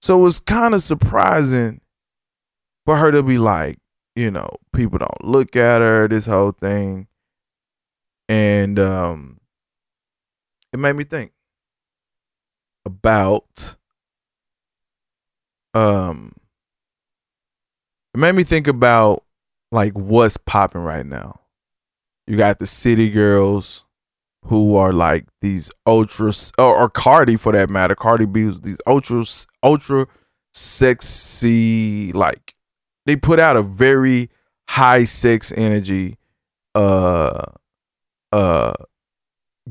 [0.01, 1.81] So it's kind of surprising
[2.85, 3.79] for her to be like,
[4.15, 7.07] you know, people don't look at her, this whole thing.
[8.27, 9.39] And um
[10.71, 11.31] it made me think
[12.85, 13.75] about
[15.73, 16.33] um
[18.13, 19.23] it made me think about
[19.71, 21.39] like what's popping right now.
[22.27, 23.85] You got the city girls
[24.45, 27.95] who are like these ultra or, or Cardi for that matter.
[27.95, 29.23] Cardi B these ultra
[29.63, 30.07] ultra
[30.53, 32.55] sexy like
[33.05, 34.29] they put out a very
[34.69, 36.17] high sex energy
[36.75, 37.43] uh
[38.31, 38.73] uh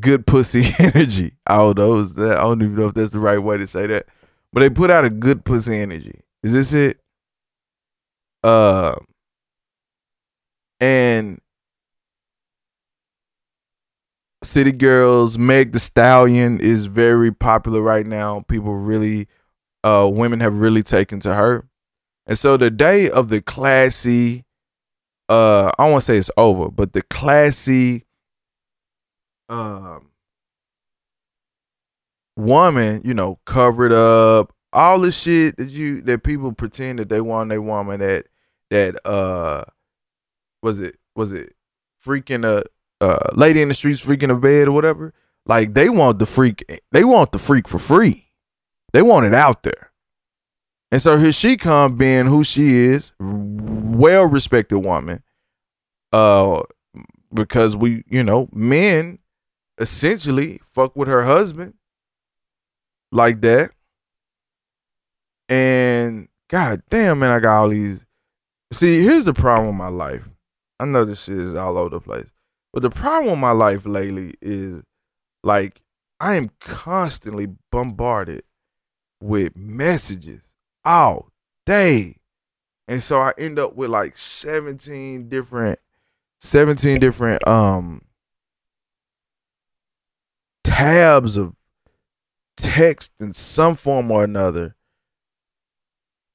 [0.00, 1.34] good pussy energy.
[1.46, 2.14] I don't.
[2.16, 4.06] That, I don't even know if that's the right way to say that.
[4.52, 6.20] But they put out a good pussy energy.
[6.42, 7.00] Is this it?
[8.42, 8.96] Uh
[10.80, 11.40] And
[14.42, 18.44] City Girls, Meg the Stallion is very popular right now.
[18.48, 19.26] People really,
[19.82, 21.68] uh, women have really taken to her.
[22.26, 24.44] And so the day of the classy,
[25.28, 28.04] uh, I won't say it's over, but the classy,
[29.48, 30.10] um,
[32.36, 37.20] woman, you know, covered up, all the shit that you that people pretend that they
[37.20, 38.26] want a woman that
[38.70, 39.64] that uh
[40.62, 41.54] was it was it
[42.04, 42.64] freaking a
[43.00, 45.14] uh lady in the streets freaking a bed or whatever.
[45.46, 48.30] Like they want the freak they want the freak for free.
[48.92, 49.92] They want it out there.
[50.90, 55.22] And so here she come being who she is, well respected woman.
[56.12, 56.62] Uh
[57.32, 59.18] because we, you know, men
[59.78, 61.74] essentially fuck with her husband
[63.12, 63.70] like that.
[65.48, 68.00] And god damn man, I got all these.
[68.72, 70.28] See, here's the problem with my life.
[70.78, 72.28] I know this shit is all over the place.
[72.72, 74.82] But the problem with my life lately is
[75.42, 75.80] like
[76.20, 78.42] I am constantly bombarded
[79.20, 80.42] with messages
[80.84, 81.30] all
[81.64, 82.16] day.
[82.86, 85.78] And so I end up with like 17 different
[86.40, 88.02] 17 different um
[90.64, 91.54] tabs of
[92.56, 94.76] text in some form or another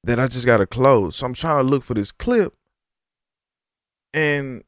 [0.04, 1.16] that I just gotta close.
[1.16, 2.54] So I'm trying to look for this clip,
[4.12, 4.62] and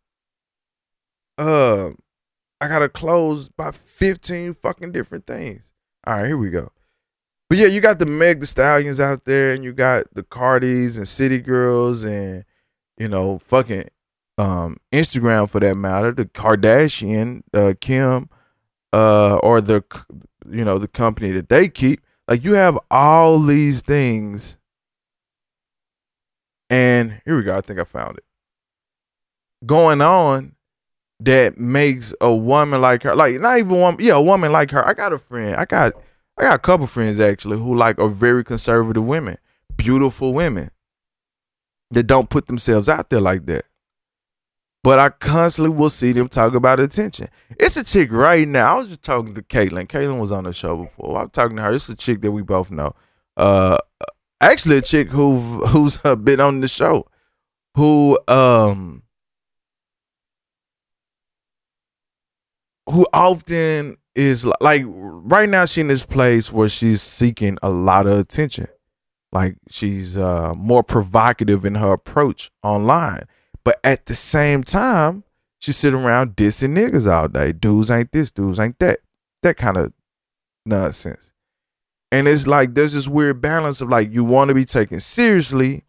[1.39, 1.91] uh,
[2.61, 5.63] I gotta close by 15 fucking different things.
[6.07, 6.71] All right, here we go.
[7.49, 10.97] But yeah, you got the Meg the Stallions out there, and you got the Cardis
[10.97, 12.45] and City Girls, and
[12.99, 13.89] you know, fucking
[14.39, 18.29] um Instagram for that matter, the Kardashian, uh, Kim,
[18.93, 19.85] uh, or the
[20.51, 22.01] you know the company that they keep.
[22.29, 24.57] Like you have all these things
[26.69, 27.57] and here we go.
[27.57, 28.25] I think I found it.
[29.65, 30.56] Going on
[31.21, 34.87] that makes a woman like her, like not even one, yeah, a woman like her.
[34.87, 35.57] I got a friend.
[35.57, 35.95] I got,
[36.39, 39.39] I got a couple friends actually who like are very conservative women,
[39.77, 40.71] beautiful women
[41.91, 43.65] that don't put themselves out there like that.
[44.83, 47.29] But I constantly will see them talk about attention.
[47.59, 48.77] It's a chick right now.
[48.77, 49.89] I was just talking to Caitlyn.
[49.89, 51.19] Caitlyn was on the show before.
[51.19, 51.73] I'm talking to her.
[51.73, 52.95] It's a chick that we both know.
[53.37, 53.79] Uh,
[54.41, 57.07] actually a chick who who's been on the show
[57.75, 59.03] who um
[62.89, 68.07] who often is like right now she in this place where she's seeking a lot
[68.07, 68.69] of attention.
[69.33, 73.25] Like she's uh more provocative in her approach online.
[73.65, 75.25] But at the same time
[75.59, 77.53] she's sitting around dissing niggas all day.
[77.53, 79.01] Dudes ain't this dudes ain't that.
[79.43, 79.93] That kind of
[80.65, 81.33] nonsense.
[82.13, 85.85] And it's like there's this weird balance of like you want to be taken seriously,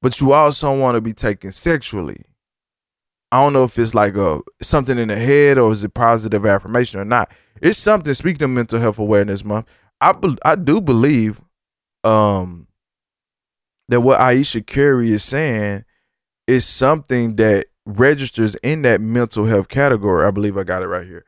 [0.00, 2.24] but you also want to be taken sexually.
[3.32, 6.44] I don't know if it's like a something in the head or is it positive
[6.44, 7.32] affirmation or not.
[7.62, 8.12] It's something.
[8.12, 9.66] Speaking of mental health awareness month,
[10.02, 11.40] I be, I do believe
[12.04, 12.66] um
[13.88, 15.84] that what Ayesha Curry is saying
[16.46, 20.26] is something that registers in that mental health category.
[20.26, 21.24] I believe I got it right here.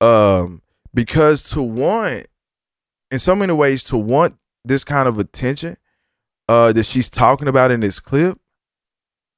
[0.00, 0.62] Um,
[0.94, 2.28] because to want,
[3.10, 5.76] in so many ways to want this kind of attention
[6.48, 8.38] uh that she's talking about in this clip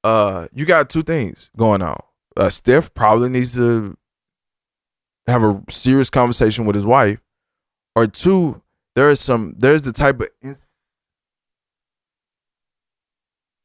[0.03, 2.01] uh you got two things going on
[2.37, 3.97] uh steph probably needs to
[5.27, 7.19] have a serious conversation with his wife.
[7.95, 8.61] Or two
[8.95, 10.67] there is some there's the type of ins-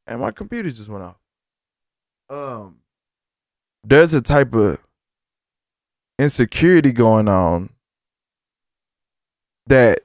[0.05, 1.17] and my computer just went off.
[2.29, 2.77] Um
[3.83, 4.79] there's a type of
[6.19, 7.69] insecurity going on
[9.67, 9.99] that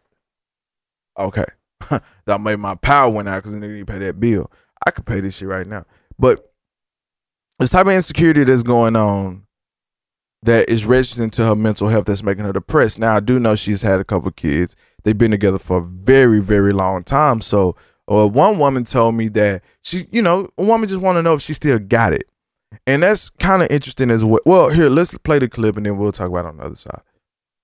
[1.18, 1.44] okay,
[2.26, 4.50] that made my power went out because nigga need to pay that bill.
[4.86, 5.84] I could pay this shit right now,
[6.18, 6.51] but
[7.62, 9.44] this type of insecurity that's going on
[10.42, 12.98] that is registering to her mental health that's making her depressed.
[12.98, 14.74] Now I do know she's had a couple kids.
[15.04, 17.40] They've been together for a very very long time.
[17.40, 21.16] So, or uh, one woman told me that she, you know, a woman just want
[21.16, 22.24] to know if she still got it,
[22.86, 24.40] and that's kind of interesting as well.
[24.44, 27.00] Well, here let's play the clip and then we'll talk about on the other side.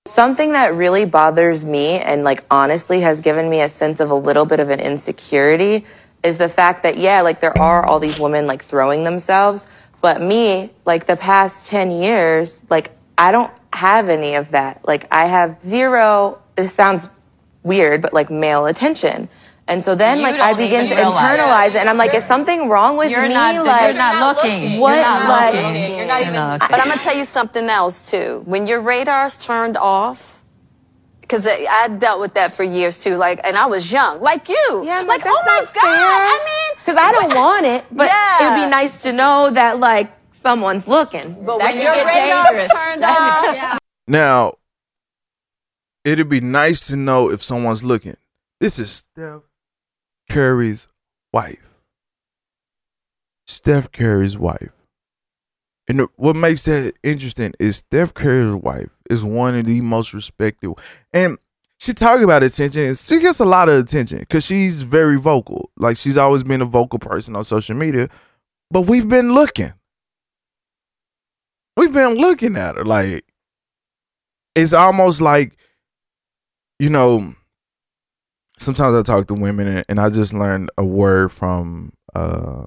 [0.07, 4.15] Something that really bothers me and like honestly has given me a sense of a
[4.15, 5.85] little bit of an insecurity
[6.23, 9.67] is the fact that yeah, like there are all these women like throwing themselves,
[10.01, 14.81] but me, like the past 10 years, like I don't have any of that.
[14.87, 17.09] Like I have zero, this sounds
[17.63, 19.29] weird, but like male attention.
[19.67, 21.75] And so then, You like, I begin to internalize it.
[21.75, 23.35] it, and I'm like, is something wrong with You're me?
[23.35, 24.79] not- like, you're not looking.
[24.79, 25.95] What, You're not like, looking.
[25.97, 28.41] You're not even- But I'm gonna tell you something else too.
[28.45, 30.41] When your radar's turned off,
[31.21, 33.15] because I, I dealt with that for years too.
[33.15, 34.81] Like, and I was young, like you.
[34.83, 35.83] Yeah, I'm like, like, oh my that's god.
[35.83, 35.93] not fair.
[35.93, 38.47] I mean, Because I don't want it, but Yeah.
[38.57, 41.45] it'd be nice to know that like someone's looking.
[41.45, 42.71] But That when can your get radar's dangerous.
[42.71, 44.53] turned That's- off, Now,
[46.03, 48.17] it'd be nice to know if someone's looking.
[48.59, 49.41] This is Steph
[50.29, 50.87] Curry's
[51.31, 51.59] wife.
[53.45, 54.71] Steph Curry's wife.
[55.87, 60.73] And what makes that interesting is Steph Curry's wife is one of the most respected.
[61.13, 61.37] And
[61.79, 62.93] she talk about attention.
[62.93, 65.71] She gets a lot of attention because she's very vocal.
[65.77, 68.09] Like she's always been a vocal person on social media.
[68.69, 69.73] But we've been looking.
[71.77, 72.83] We've been looking at her.
[72.83, 73.23] Like
[74.55, 75.55] it's almost like,
[76.79, 77.33] you know,
[78.57, 82.65] sometimes I talk to women and, and I just learned a word from uh,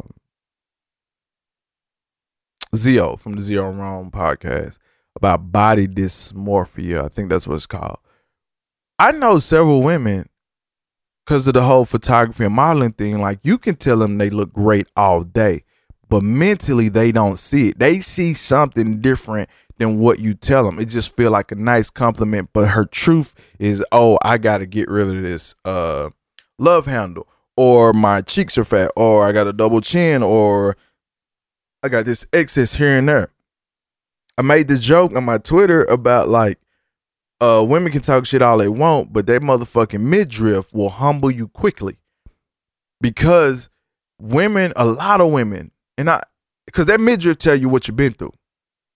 [2.74, 4.78] Zio from the Zio Rome podcast
[5.14, 7.04] about body dysmorphia.
[7.04, 7.98] I think that's what it's called.
[8.98, 10.28] I know several women
[11.24, 13.18] because of the whole photography and modeling thing.
[13.18, 15.64] Like you can tell them they look great all day,
[16.08, 17.78] but mentally they don't see it.
[17.78, 20.78] They see something different than what you tell them.
[20.78, 24.66] It just feel like a nice compliment, but her truth is, oh, I got to
[24.66, 26.10] get rid of this uh
[26.58, 27.26] love handle,
[27.56, 30.76] or my cheeks are fat, or I got a double chin, or
[31.82, 33.30] I got this excess here and there.
[34.38, 36.58] I made the joke on my Twitter about like
[37.42, 41.48] uh women can talk shit all they want, but that motherfucking midriff will humble you
[41.48, 41.96] quickly.
[43.00, 43.68] Because
[44.20, 46.22] women, a lot of women, and I
[46.66, 48.32] because that midriff tell you what you've been through.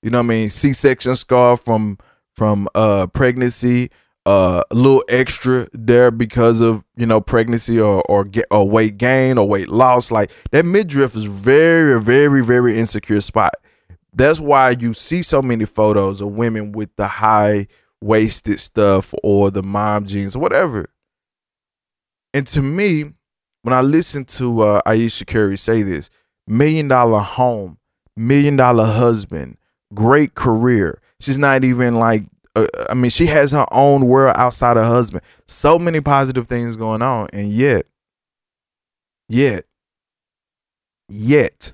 [0.02, 0.50] You know what I mean?
[0.50, 1.98] C section scar from
[2.36, 3.90] from uh pregnancy,
[4.24, 8.96] uh a little extra there because of, you know, pregnancy or or get or weight
[8.98, 10.12] gain or weight loss.
[10.12, 13.54] Like that midriff is very, very, very insecure spot.
[14.12, 17.66] That's why you see so many photos of women with the high
[18.06, 20.88] waisted stuff or the mom jeans or whatever.
[22.32, 23.12] And to me,
[23.62, 26.08] when I listen to uh, Ayesha Curry say this,
[26.46, 27.78] million dollar home,
[28.16, 29.56] million dollar husband,
[29.92, 31.00] great career.
[31.20, 35.22] She's not even like, uh, I mean, she has her own world outside her husband.
[35.46, 37.28] So many positive things going on.
[37.32, 37.86] And yet,
[39.28, 39.64] yet,
[41.08, 41.72] yet,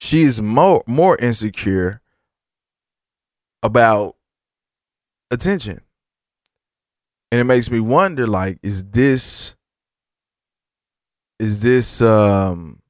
[0.00, 2.00] she is more more insecure
[3.62, 4.16] about
[5.30, 5.80] attention.
[7.32, 9.54] And it makes me wonder like is this
[11.38, 12.80] is this um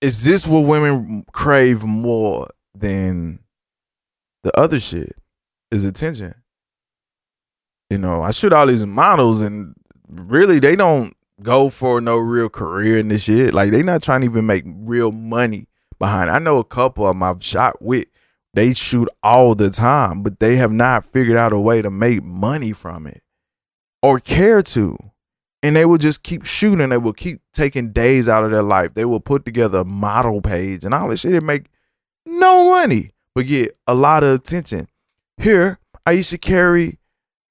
[0.00, 3.40] is this what women crave more than
[4.42, 5.16] the other shit?
[5.70, 6.34] Is attention.
[7.90, 9.74] You know, I shoot all these models and
[10.08, 13.54] really they don't go for no real career in this shit.
[13.54, 16.30] Like they not trying to even make real money behind.
[16.30, 16.32] it.
[16.32, 18.06] I know a couple of them I've shot with.
[18.54, 22.22] They shoot all the time, but they have not figured out a way to make
[22.22, 23.22] money from it
[24.02, 24.96] or care to.
[25.62, 26.88] And they will just keep shooting.
[26.88, 28.94] They will keep taking days out of their life.
[28.94, 31.66] They will put together a model page and all this shit and make
[32.24, 34.88] no money, but get a lot of attention.
[35.36, 36.98] Here, Ayesha Curry,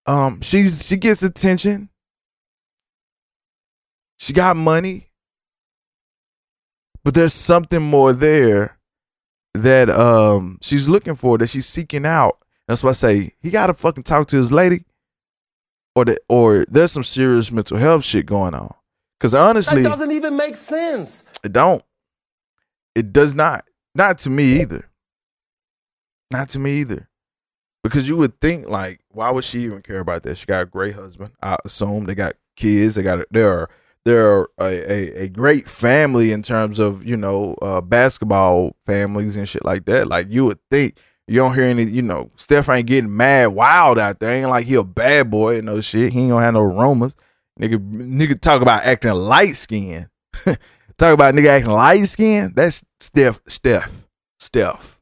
[0.07, 1.89] um, she's she gets attention.
[4.17, 5.11] She got money.
[7.03, 8.78] But there's something more there
[9.53, 12.37] that um she's looking for that she's seeking out.
[12.67, 14.85] That's why I say he gotta fucking talk to his lady.
[15.95, 18.73] Or that or there's some serious mental health shit going on.
[19.19, 21.23] Cause honestly That doesn't even make sense.
[21.43, 21.83] it don't.
[22.95, 23.65] It does not.
[23.95, 24.89] Not to me either.
[26.31, 27.09] Not to me either.
[27.83, 30.37] Because you would think like, why would she even care about that?
[30.37, 31.31] She got a great husband.
[31.41, 32.95] I assume they got kids.
[32.95, 33.69] They got they are
[34.09, 39.47] they're a, a, a great family in terms of you know uh, basketball families and
[39.47, 40.07] shit like that.
[40.07, 41.83] Like you would think you don't hear any.
[41.83, 44.31] You know, Steph ain't getting mad wild out there.
[44.31, 46.11] Ain't like he a bad boy and no shit.
[46.11, 47.15] He ain't gonna have no rumors.
[47.61, 50.09] Nigga, nigga talk about acting light skin.
[50.97, 52.53] talk about nigga acting light skin.
[52.55, 53.41] That's Steph.
[53.47, 54.07] Steph.
[54.39, 54.99] Steph.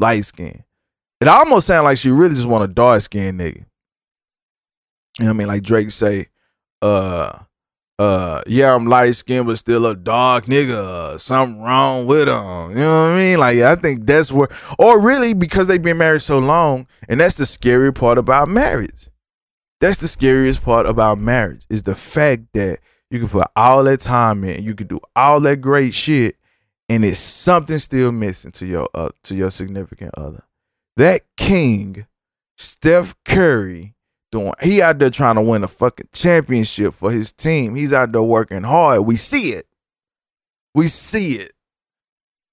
[0.00, 0.64] Light skin.
[1.20, 3.64] It almost sounds like she really just want a dark skin nigga.
[5.18, 5.46] You know what I mean?
[5.46, 6.26] Like Drake say,
[6.82, 7.38] uh,
[7.98, 11.18] uh, yeah, I'm light skinned, but still a dark nigga.
[11.18, 12.70] Something wrong with him.
[12.70, 13.38] You know what I mean?
[13.38, 17.36] Like, I think that's where, or really because they've been married so long, and that's
[17.36, 19.08] the scary part about marriage.
[19.80, 22.80] That's the scariest part about marriage is the fact that
[23.10, 26.36] you can put all that time in, you can do all that great shit,
[26.88, 30.44] and it's something still missing to your uh, to your significant other.
[30.96, 32.06] That king,
[32.56, 33.95] Steph Curry,
[34.32, 37.74] doing he out there trying to win a fucking championship for his team.
[37.74, 39.02] He's out there working hard.
[39.02, 39.66] We see it.
[40.74, 41.52] We see it.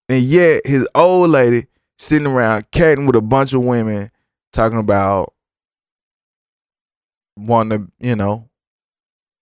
[0.10, 1.68] And yet his old lady
[1.98, 4.12] sitting around catting with a bunch of women
[4.52, 5.34] talking about
[7.38, 8.50] wanting to, you know,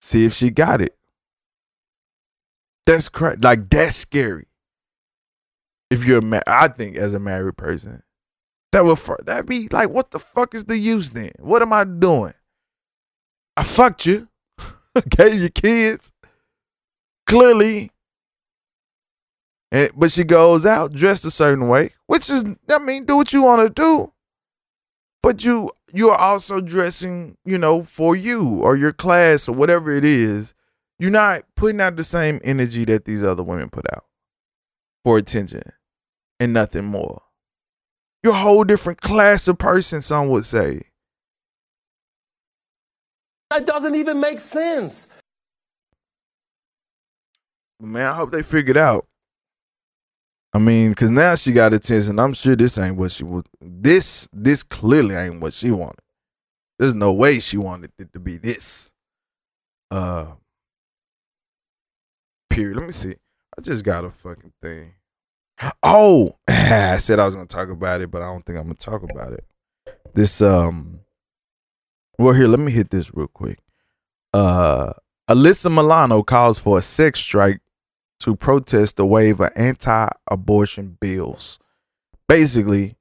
[0.02, 0.98] see if she got it.
[2.86, 4.48] That's cra Like that's scary.
[5.90, 8.02] If you're a ma- I think as a married person,
[8.72, 11.32] that would that be like, what the fuck is the use then?
[11.40, 12.34] What am I doing?
[13.58, 14.30] I fucked you,
[15.10, 16.12] gave you kids,
[17.26, 17.92] clearly,
[19.72, 23.34] and but she goes out dressed a certain way, which is, I mean, do what
[23.34, 24.14] you want to do,
[25.22, 29.92] but you you are also dressing, you know, for you or your class or whatever
[29.92, 30.54] it is.
[31.00, 34.06] You're not putting out the same energy that these other women put out
[35.04, 35.64] for attention
[36.40, 37.24] and nothing more.
[38.24, 40.82] You're a whole different class of person, some would say.
[43.50, 45.08] That doesn't even make sense.
[47.80, 49.08] Man, I hope they figured out.
[50.54, 52.20] I mean, cause now she got attention.
[52.20, 53.44] I'm sure this ain't what she was.
[53.60, 56.00] This, this clearly ain't what she wanted.
[56.78, 58.92] There's no way she wanted it to be this.
[59.90, 60.28] Uh,
[62.50, 62.78] period.
[62.78, 63.16] Let me see.
[63.58, 64.94] I just got a fucking thing.
[65.84, 68.76] Oh, I said I was gonna talk about it, but I don't think I'm gonna
[68.76, 69.46] talk about it.
[70.14, 71.02] This um,
[72.18, 73.60] well, here, let me hit this real quick.
[74.34, 74.94] Uh,
[75.30, 77.62] Alyssa Milano calls for a sex strike
[78.20, 81.58] to protest the wave of anti-abortion bills.
[82.28, 82.96] Basically,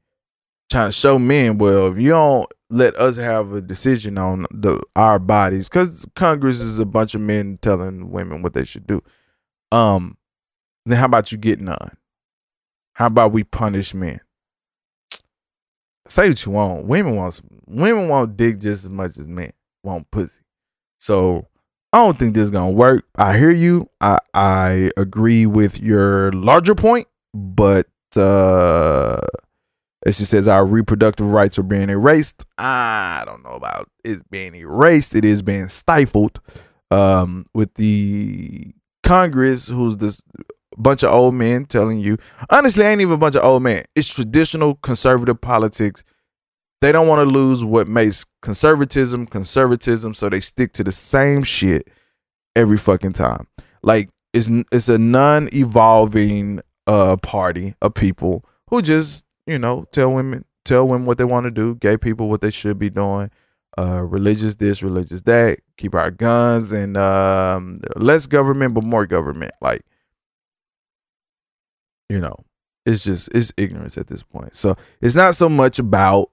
[0.70, 4.80] trying to show men, well, if you don't let us have a decision on the
[4.96, 9.02] our bodies, because Congress is a bunch of men telling women what they should do.
[9.72, 10.16] Um,
[10.86, 11.96] then how about you get none?
[12.94, 14.20] How about we punish men?
[16.08, 16.86] Say what you want.
[16.86, 19.52] Women want women want dick just as much as men
[19.84, 20.40] want pussy.
[20.98, 21.46] So
[21.92, 23.04] I don't think this is gonna work.
[23.16, 23.88] I hear you.
[24.00, 27.86] I I agree with your larger point, but
[28.16, 29.20] uh
[30.06, 32.46] as she says, our reproductive rights are being erased.
[32.56, 35.14] I don't know about it being erased.
[35.14, 36.40] It is being stifled.
[36.90, 38.74] Um, with the
[39.04, 40.24] Congress, who's this
[40.80, 42.18] bunch of old men telling you.
[42.50, 43.84] Honestly, ain't even a bunch of old men.
[43.94, 46.02] It's traditional conservative politics.
[46.80, 51.42] They don't want to lose what makes conservatism conservatism, so they stick to the same
[51.42, 51.88] shit
[52.56, 53.46] every fucking time.
[53.82, 60.44] Like it's it's a non-evolving uh party of people who just you know tell women
[60.64, 63.30] tell women what they want to do, gay people what they should be doing,
[63.78, 69.52] uh religious this, religious that, keep our guns and um less government but more government.
[69.60, 69.84] Like
[72.10, 72.34] you know,
[72.84, 74.56] it's just it's ignorance at this point.
[74.56, 76.30] So it's not so much about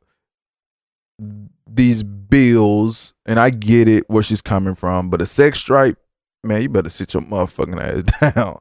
[1.67, 5.99] these bills, and I get it where she's coming from, but a sex stripe,
[6.43, 8.59] man, you better sit your motherfucking ass down.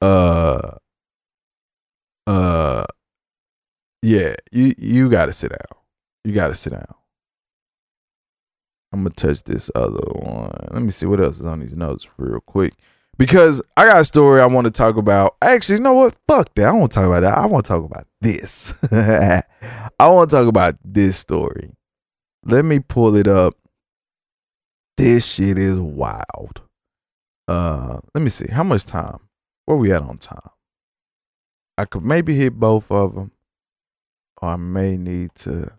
[0.00, 0.76] Uh
[2.26, 2.86] uh
[4.00, 5.82] yeah, you you gotta sit down.
[6.24, 6.94] You gotta sit down.
[8.94, 10.68] I'm gonna touch this other one.
[10.70, 12.74] Let me see what else is on these notes real quick.
[13.20, 15.36] Because I got a story I want to talk about.
[15.42, 16.16] Actually, you know what?
[16.26, 16.64] Fuck that.
[16.64, 17.36] I want to talk about that.
[17.36, 18.78] I want to talk about this.
[18.90, 21.70] I want to talk about this story.
[22.46, 23.58] Let me pull it up.
[24.96, 26.62] This shit is wild.
[27.46, 28.46] Uh, let me see.
[28.50, 29.18] How much time?
[29.66, 30.48] Where we at on time?
[31.76, 33.32] I could maybe hit both of them,
[34.40, 35.70] or I may need to.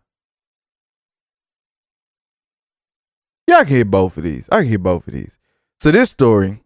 [3.48, 4.48] Yeah, I can hit both of these.
[4.52, 5.39] I can hit both of these.
[5.80, 6.61] So this story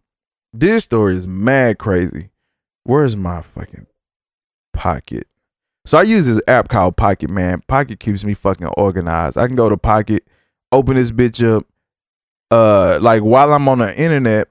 [0.60, 2.30] this story is mad crazy.
[2.84, 3.86] Where's my fucking
[4.72, 5.26] pocket?
[5.84, 7.62] So I use this app called Pocket Man.
[7.68, 9.36] Pocket keeps me fucking organized.
[9.36, 10.24] I can go to Pocket,
[10.72, 11.66] open this bitch up,
[12.50, 14.48] uh, like while I'm on the internet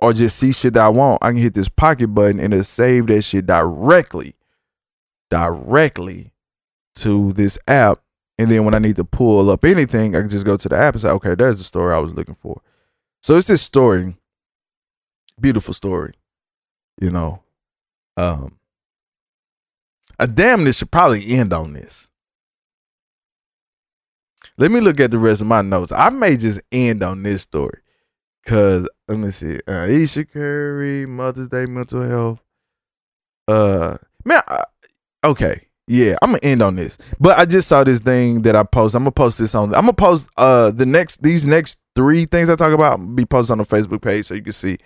[0.00, 1.22] or just see shit that I want.
[1.22, 4.36] I can hit this Pocket button and it'll save that shit directly,
[5.30, 6.32] directly
[6.96, 8.00] to this app.
[8.38, 10.76] And then when I need to pull up anything, I can just go to the
[10.76, 12.60] app and say, okay, there's the story I was looking for.
[13.20, 14.14] So it's this story
[15.40, 16.14] beautiful story.
[17.00, 17.42] You know,
[18.16, 18.58] um,
[20.18, 22.08] a damn this should probably end on this.
[24.56, 25.92] Let me look at the rest of my notes.
[25.92, 27.80] I may just end on this story.
[28.44, 29.60] Cause let me see.
[29.68, 32.40] Uh Ayesha Curry, Mother's Day mental health.
[33.46, 34.64] Uh man, I,
[35.22, 35.68] okay.
[35.86, 36.98] Yeah, I'm gonna end on this.
[37.20, 38.94] But I just saw this thing that I post.
[38.94, 42.50] I'm gonna post this on I'm gonna post uh the next these next three things
[42.50, 44.78] I talk about be posted on the Facebook page so you can see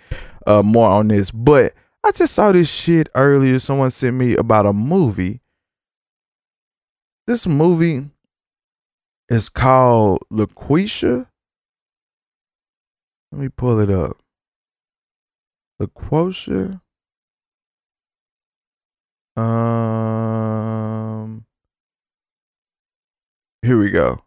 [0.47, 1.31] uh more on this.
[1.31, 1.73] But
[2.03, 3.59] I just saw this shit earlier.
[3.59, 5.41] Someone sent me about a movie.
[7.27, 8.09] This movie
[9.29, 11.27] is called LaQuisha.
[13.31, 14.17] Let me pull it up.
[15.81, 16.81] LaQuisha.
[19.35, 20.13] Um.
[23.63, 24.23] Here we go.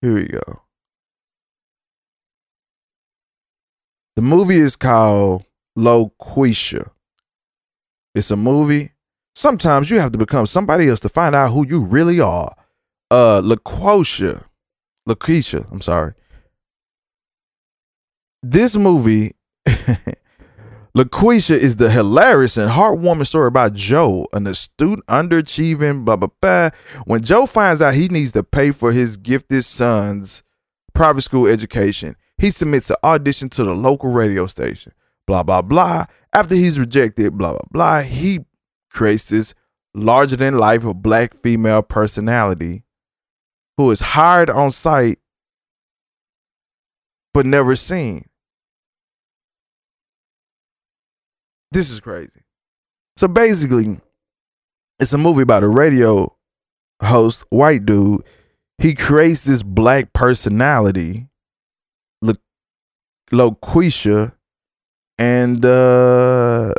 [0.00, 0.62] Here we go.
[4.16, 5.44] The movie is called
[5.78, 6.90] Loquisha.
[8.14, 8.92] It's a movie.
[9.34, 12.54] Sometimes you have to become somebody else to find out who you really are.
[13.10, 14.44] Uh Laquisha.
[15.08, 16.14] Laquisha, I'm sorry.
[18.42, 19.34] This movie
[20.96, 26.70] LaQuisha is the hilarious and heartwarming story about Joe, an astute, underachieving, blah, blah, blah.
[27.04, 30.42] When Joe finds out he needs to pay for his gifted son's
[30.92, 34.92] private school education, he submits an audition to the local radio station,
[35.26, 36.06] blah, blah, blah.
[36.32, 38.40] After he's rejected, blah, blah, blah, he
[38.90, 39.54] creates this
[39.94, 42.84] larger than life black female personality
[43.76, 45.18] who is hired on site
[47.32, 48.24] but never seen.
[51.72, 52.42] This is crazy.
[53.16, 54.00] So basically,
[54.98, 56.36] it's a movie about a radio
[57.02, 58.22] host, white dude.
[58.78, 61.29] He creates this black personality,
[63.32, 64.32] Loquisha,
[65.18, 66.74] and uh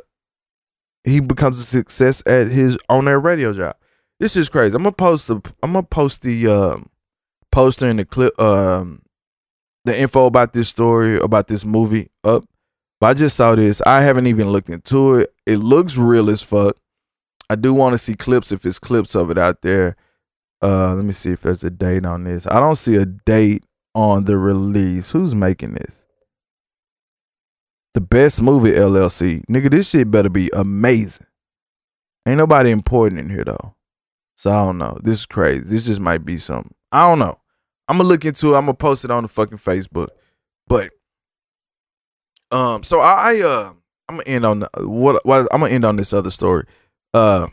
[1.03, 3.75] he becomes a success at his on their radio job.
[4.19, 4.75] This is crazy.
[4.75, 6.89] I'm gonna post the I'm gonna post the um
[7.51, 9.01] poster and the clip um
[9.85, 12.43] the info about this story about this movie up.
[12.99, 13.81] But I just saw this.
[13.85, 15.33] I haven't even looked into it.
[15.47, 16.77] It looks real as fuck.
[17.49, 19.95] I do want to see clips if it's clips of it out there.
[20.61, 22.45] Uh let me see if there's a date on this.
[22.47, 25.11] I don't see a date on the release.
[25.11, 26.00] Who's making this?
[27.93, 29.43] The best movie LLC.
[29.47, 31.27] Nigga, this shit better be amazing.
[32.27, 33.75] Ain't nobody important in here though.
[34.35, 34.97] So I don't know.
[35.03, 35.63] This is crazy.
[35.65, 36.73] This just might be something.
[36.91, 37.39] I don't know.
[37.87, 38.57] I'm gonna look into it.
[38.57, 40.09] I'm gonna post it on the fucking Facebook.
[40.67, 40.91] But
[42.51, 43.73] um, so I, I uh
[44.07, 46.65] I'm gonna end on the, what, what I'm gonna end on this other story.
[47.13, 47.47] Uh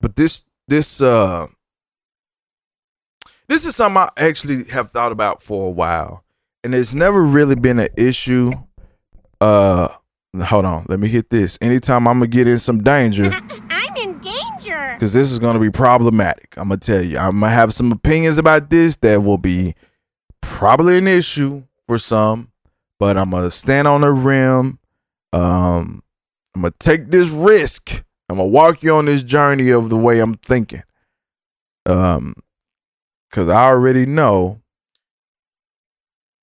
[0.00, 1.46] but this this uh
[3.48, 6.24] this is something I actually have thought about for a while.
[6.64, 8.52] And it's never really been an issue.
[9.42, 9.88] Uh
[10.44, 11.58] hold on, let me hit this.
[11.60, 13.24] Anytime I'm gonna get in some danger.
[13.70, 14.94] I'm in danger.
[14.94, 16.54] because this is going to be problematic.
[16.56, 17.18] I'm gonna tell you.
[17.18, 19.74] I'm gonna have some opinions about this that will be
[20.40, 22.52] probably an issue for some,
[23.00, 24.78] but I'm gonna stand on the rim.
[25.32, 26.02] Um,
[26.54, 28.04] I'm gonna take this risk.
[28.28, 30.84] I'm gonna walk you on this journey of the way I'm thinking.
[31.84, 32.36] Um,
[33.28, 34.60] because I already know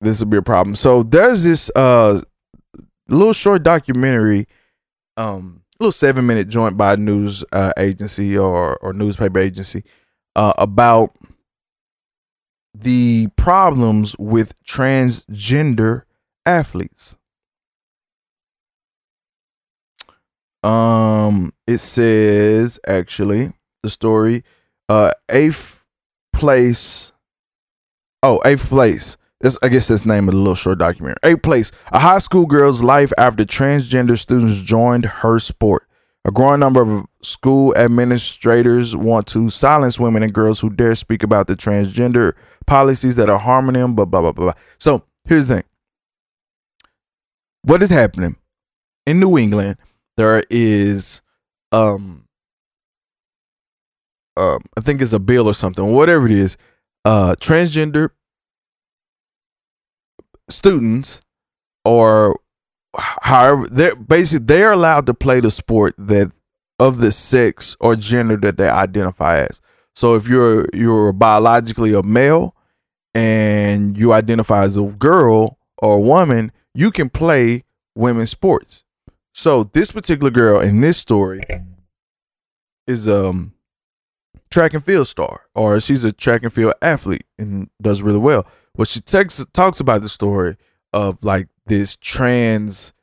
[0.01, 0.75] this will be a problem.
[0.75, 2.21] So there's this uh
[3.09, 4.47] little short documentary
[5.17, 9.83] um little seven minute joint by a news uh, agency or or newspaper agency
[10.35, 11.15] uh, about
[12.73, 16.03] the problems with transgender
[16.45, 17.17] athletes.
[20.61, 24.43] Um, it says actually the story,
[24.89, 25.83] uh, eighth
[26.33, 27.11] place.
[28.21, 29.15] Oh, eighth place.
[29.41, 31.17] This, I guess that's name of the little short documentary.
[31.23, 31.71] Eighth place.
[31.91, 35.87] A high school girl's life after transgender students joined her sport.
[36.25, 41.23] A growing number of school administrators want to silence women and girls who dare speak
[41.23, 42.33] about the transgender
[42.67, 44.53] policies that are harming them, blah, blah, blah, blah.
[44.77, 45.63] So here's the thing.
[47.61, 48.35] What is happening
[49.05, 49.77] in New England?
[50.17, 51.21] There is
[51.71, 52.25] um
[54.35, 56.57] um I think it's a bill or something, whatever it is,
[57.05, 58.09] uh transgender
[60.49, 61.21] students
[61.85, 62.39] or
[62.97, 66.31] however they're basically they're allowed to play the sport that
[66.79, 69.61] of the sex or gender that they identify as.
[69.95, 72.55] So if you're you're biologically a male
[73.13, 77.63] and you identify as a girl or a woman, you can play
[77.95, 78.83] women's sports.
[79.33, 81.43] So this particular girl in this story
[82.87, 83.53] is um
[84.49, 88.47] track and field star or she's a track and field athlete and does really well.
[88.75, 90.57] Well, she talks about the story
[90.93, 92.93] of like this trans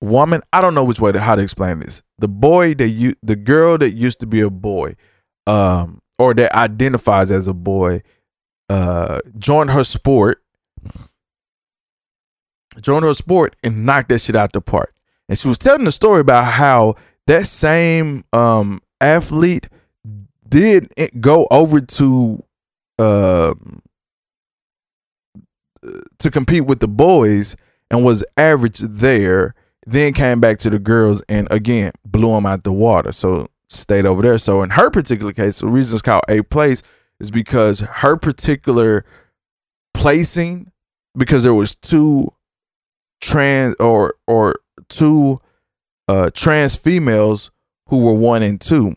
[0.00, 0.42] woman.
[0.52, 2.02] I don't know which way to how to explain this.
[2.18, 4.96] The boy that you the girl that used to be a boy,
[5.46, 8.02] um, or that identifies as a boy,
[8.68, 10.42] uh, joined her sport,
[12.80, 14.94] joined her sport and knocked that shit out the park.
[15.28, 16.96] And she was telling the story about how
[17.26, 19.68] that same um athlete
[20.48, 22.44] did go over to
[22.98, 23.54] uh
[26.18, 27.56] to compete with the boys
[27.90, 29.54] and was average there
[29.86, 33.12] then came back to the girls and again blew them out the water.
[33.12, 34.38] So stayed over there.
[34.38, 36.82] So in her particular case the reason it's called a place
[37.20, 39.04] is because her particular
[39.94, 40.70] placing
[41.16, 42.32] because there was two
[43.20, 44.54] trans or or
[44.88, 45.40] two
[46.08, 47.50] uh trans females
[47.88, 48.96] who were one and two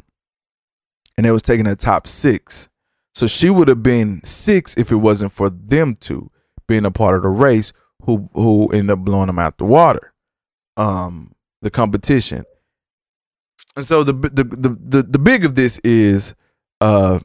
[1.17, 2.67] and it was taking the top six.
[3.13, 6.29] So she would have been six if it wasn't for them two
[6.67, 10.13] being a part of the race who who ended up blowing them out the water
[10.77, 12.43] um the competition.
[13.75, 16.35] And so the the the the, the big of this is
[16.81, 17.19] uh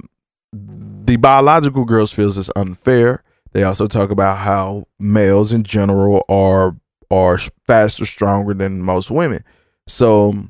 [0.53, 3.22] the biological girls feels it's unfair.
[3.53, 6.76] They also talk about how males in general are
[7.11, 9.45] are faster, stronger than most women.
[9.86, 10.49] So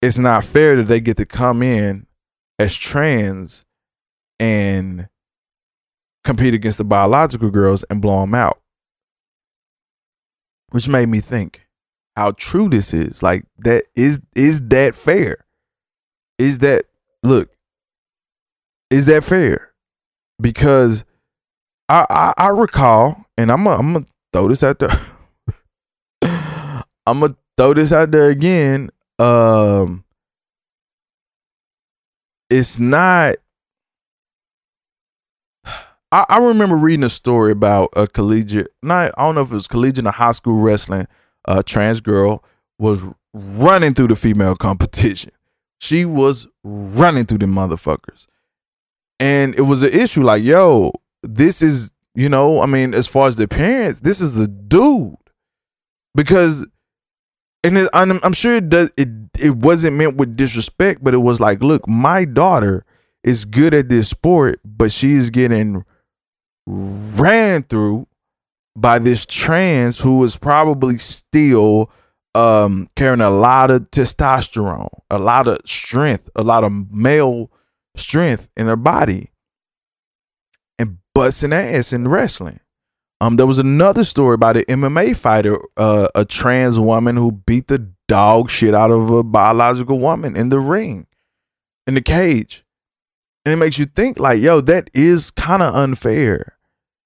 [0.00, 2.06] it's not fair that they get to come in
[2.58, 3.64] as trans
[4.38, 5.08] and
[6.26, 8.60] compete against the biological girls and blow them out.
[10.70, 11.66] Which made me think
[12.16, 13.22] how true this is.
[13.22, 15.44] Like that is is that fair?
[16.38, 16.84] Is that
[17.22, 17.50] look?
[18.90, 19.72] Is that fair?
[20.40, 21.04] Because
[21.88, 24.90] I I, I recall, and I'm gonna I'm gonna throw this out there.
[27.06, 28.90] I'm gonna throw this out there again.
[29.18, 30.04] Um,
[32.50, 33.36] it's not.
[36.12, 38.68] I, I remember reading a story about a collegiate.
[38.82, 41.06] Not I don't know if it was collegiate or high school wrestling.
[41.46, 42.44] A trans girl
[42.78, 43.02] was
[43.32, 45.32] running through the female competition.
[45.78, 48.26] She was running through the motherfuckers,
[49.20, 50.22] and it was an issue.
[50.22, 50.92] Like, yo,
[51.22, 55.16] this is you know, I mean, as far as the parents, this is the dude
[56.14, 56.66] because
[57.62, 61.18] and it, I'm, I'm sure it does it it wasn't meant with disrespect but it
[61.18, 62.84] was like look my daughter
[63.22, 65.84] is good at this sport but she's getting
[67.18, 68.06] ran through
[68.74, 71.90] by this trans who is probably still
[72.34, 77.50] um carrying a lot of testosterone a lot of strength a lot of male
[77.96, 79.30] strength in her body
[80.78, 82.60] and busting ass in wrestling
[83.20, 87.68] um, there was another story about an MMA fighter, uh, a trans woman who beat
[87.68, 91.06] the dog shit out of a biological woman in the ring,
[91.86, 92.64] in the cage,
[93.44, 96.55] and it makes you think like, yo, that is kind of unfair.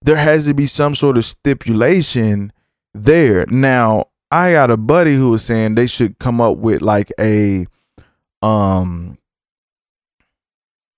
[0.02, 2.52] There has to be some sort of stipulation
[2.94, 3.44] there.
[3.46, 7.66] Now, I got a buddy who was saying they should come up with like a,
[8.42, 9.18] um,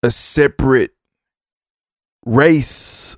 [0.02, 0.92] a separate
[2.24, 3.16] race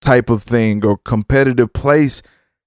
[0.00, 2.22] type of thing or competitive place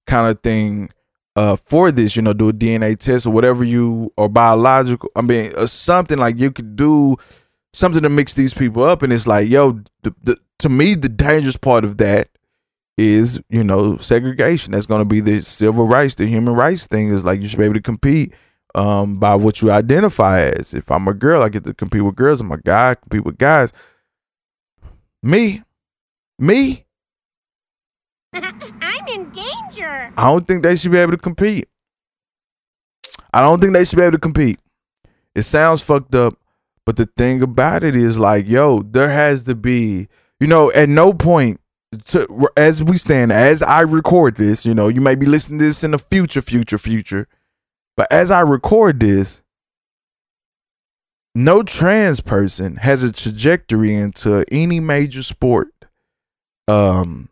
[0.06, 0.88] kind of thing
[1.36, 5.20] uh for this you know do a dna test or whatever you or biological i
[5.20, 7.16] mean or something like you could do
[7.72, 11.08] something to mix these people up and it's like yo the, the, to me the
[11.08, 12.28] dangerous part of that
[12.96, 17.10] is you know segregation that's going to be the civil rights the human rights thing
[17.10, 18.32] is like you should be able to compete
[18.74, 22.14] um by what you identify as if i'm a girl i get to compete with
[22.14, 23.72] girls i'm a guy I compete with guys
[25.22, 25.62] me
[26.38, 26.84] me
[28.34, 30.12] I'm in danger.
[30.16, 31.68] I don't think they should be able to compete.
[33.32, 34.58] I don't think they should be able to compete.
[35.34, 36.36] It sounds fucked up,
[36.84, 40.08] but the thing about it is like, yo, there has to be,
[40.40, 41.60] you know, at no point
[42.06, 45.66] to, as we stand, as I record this, you know, you may be listening to
[45.66, 47.28] this in the future, future, future,
[47.96, 49.42] but as I record this,
[51.34, 55.68] no trans person has a trajectory into any major sport.
[56.66, 57.28] Um,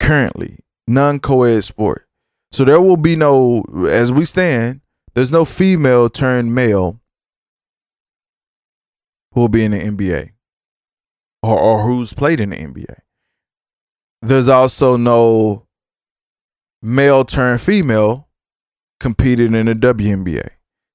[0.00, 2.06] currently non-co-ed sport.
[2.52, 4.80] So there will be no, as we stand,
[5.14, 7.00] there's no female turned male
[9.32, 10.33] who will be in the NBA
[11.44, 12.96] or, or who's played in the NBA.
[14.22, 15.66] There's also no
[16.82, 18.28] male turned female
[18.98, 20.48] competed in the WNBA.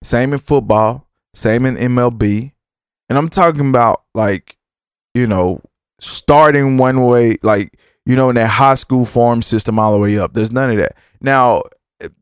[0.04, 2.54] Same in football, same in MLB.
[3.10, 4.58] And I'm talking about like,
[5.14, 5.62] you know,
[6.00, 10.18] starting one way, like you know, in that high school form system all the way
[10.18, 10.34] up.
[10.34, 10.96] There's none of that.
[11.22, 11.64] Now,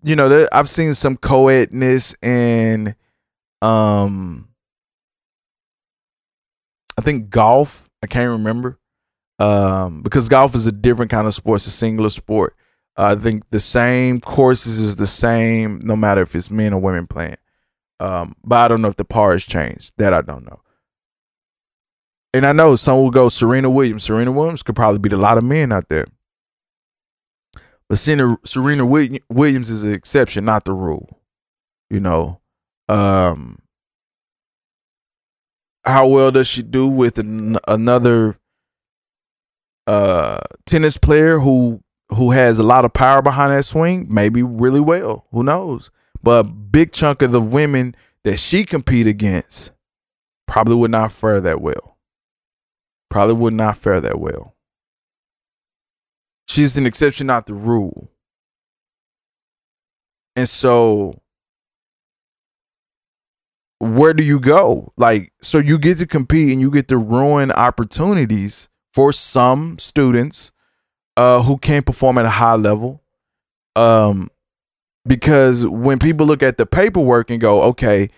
[0.04, 2.96] you know, there, I've seen some co-edness and
[3.62, 4.50] um
[6.98, 7.87] I think golf.
[8.10, 8.80] I can't remember.
[9.40, 12.56] Um, because golf is a different kind of sport, it's a singular sport.
[12.98, 16.82] Uh, I think the same courses is the same no matter if it's men or
[16.82, 17.38] women playing.
[18.00, 19.94] Um, but I don't know if the par has changed.
[19.98, 20.62] That I don't know
[22.38, 24.04] and I know some will go Serena Williams.
[24.04, 26.06] Serena Williams could probably beat a lot of men out there.
[27.90, 31.20] But Serena, Serena Williams is an exception, not the rule.
[31.90, 32.42] You know,
[32.90, 33.60] um,
[35.88, 38.38] how well does she do with an, another
[39.86, 44.08] uh, tennis player who who has a lot of power behind that swing?
[44.10, 45.26] Maybe really well.
[45.32, 45.92] Who knows?
[46.22, 49.72] But a big chunk of the women that she compete against
[50.48, 51.98] probably would not fare that well
[53.10, 54.56] probably would not fare that well.
[56.48, 58.12] She's an exception, not the rule.
[60.36, 61.22] And so,
[63.80, 64.92] where do you go?
[64.98, 70.52] Like, so you get to compete and you get to ruin opportunities for some students
[71.16, 73.04] uh, who can't perform at a high level.
[73.76, 74.32] Um,
[75.06, 78.10] because when people look at the paperwork and go, okay,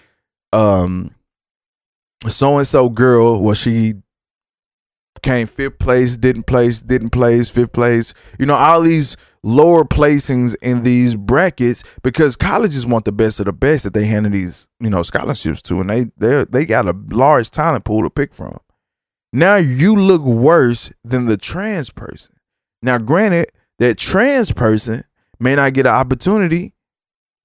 [0.54, 1.14] um,
[2.28, 3.96] so and so girl, well, she
[5.22, 8.14] came fifth place, didn't place, didn't place, fifth place.
[8.40, 13.46] You know, all these lower placings in these brackets because colleges want the best of
[13.46, 16.88] the best that they hand these, you know, scholarships to, and they they they got
[16.88, 18.60] a large talent pool to pick from.
[19.32, 22.36] Now you look worse than the trans person.
[22.82, 25.04] Now, granted, that trans person
[25.40, 26.74] may not get an opportunity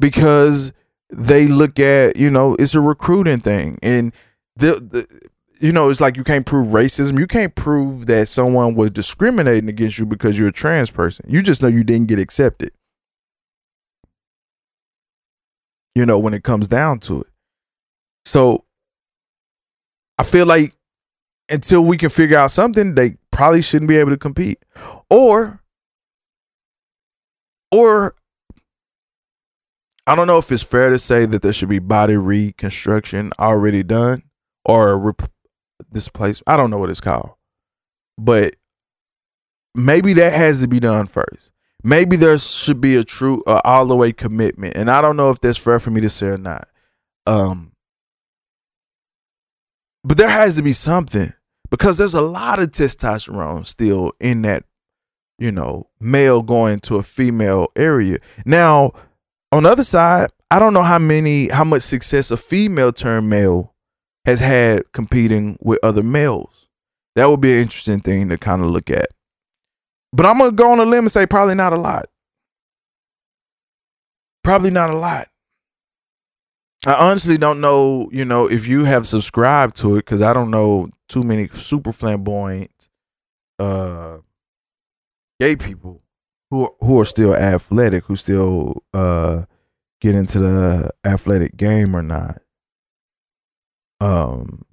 [0.00, 0.72] because
[1.10, 3.78] they look at, you know, it's a recruiting thing.
[3.82, 4.12] And
[4.56, 5.20] the, the
[5.60, 7.18] you know, it's like you can't prove racism.
[7.18, 11.24] You can't prove that someone was discriminating against you because you're a trans person.
[11.28, 12.72] You just know you didn't get accepted.
[15.94, 17.28] You know, when it comes down to it.
[18.24, 18.64] So
[20.18, 20.74] I feel like
[21.48, 24.64] until we can figure out something, they probably shouldn't be able to compete.
[25.08, 25.60] Or
[27.70, 28.14] or
[30.06, 33.82] I don't know if it's fair to say that there should be body reconstruction already
[33.82, 34.24] done
[34.64, 35.30] or rep-
[35.92, 36.42] displaced.
[36.46, 37.30] I don't know what it's called,
[38.18, 38.56] but
[39.74, 41.50] maybe that has to be done first.
[41.82, 45.30] Maybe there should be a true uh, all the way commitment, and I don't know
[45.30, 46.68] if that's fair for me to say or not.
[47.26, 47.72] Um,
[50.02, 51.32] but there has to be something
[51.70, 54.64] because there's a lot of testosterone still in that,
[55.38, 58.18] you know, male going to a female area.
[58.44, 58.92] Now,
[59.50, 63.28] on the other side, I don't know how many, how much success a female turned
[63.28, 63.73] male
[64.24, 66.68] has had competing with other males.
[67.14, 69.08] That would be an interesting thing to kind of look at.
[70.12, 72.06] But I'm gonna go on a limb and say probably not a lot.
[74.42, 75.28] Probably not a lot.
[76.86, 80.50] I honestly don't know, you know, if you have subscribed to it because I don't
[80.50, 82.70] know too many super flamboyant
[83.58, 84.18] uh
[85.40, 86.02] gay people
[86.50, 89.44] who who are still athletic, who still uh
[90.00, 92.42] get into the athletic game or not.
[94.04, 94.64] Um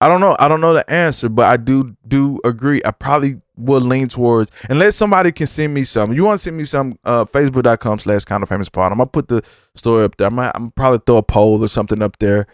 [0.00, 0.36] I don't know.
[0.38, 2.80] I don't know the answer, but I do do agree.
[2.84, 6.12] I probably will lean towards unless somebody can send me some.
[6.12, 8.92] You want to send me some uh facebook.com slash kind of famous pod.
[8.92, 9.42] I'm gonna put the
[9.74, 10.28] story up there.
[10.28, 12.46] I'm I'm probably throw a poll or something up there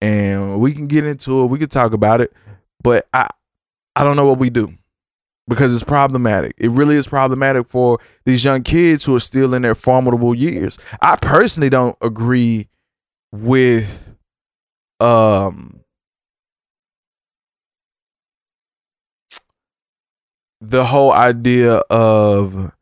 [0.00, 1.46] and we can get into it.
[1.46, 2.32] We can talk about it.
[2.82, 3.28] But I
[3.96, 4.72] I don't know what we do
[5.48, 6.54] because it's problematic.
[6.58, 10.78] It really is problematic for these young kids who are still in their formidable years.
[11.00, 12.68] I personally don't agree
[13.32, 14.13] with
[15.00, 15.80] um
[20.60, 22.72] the whole idea of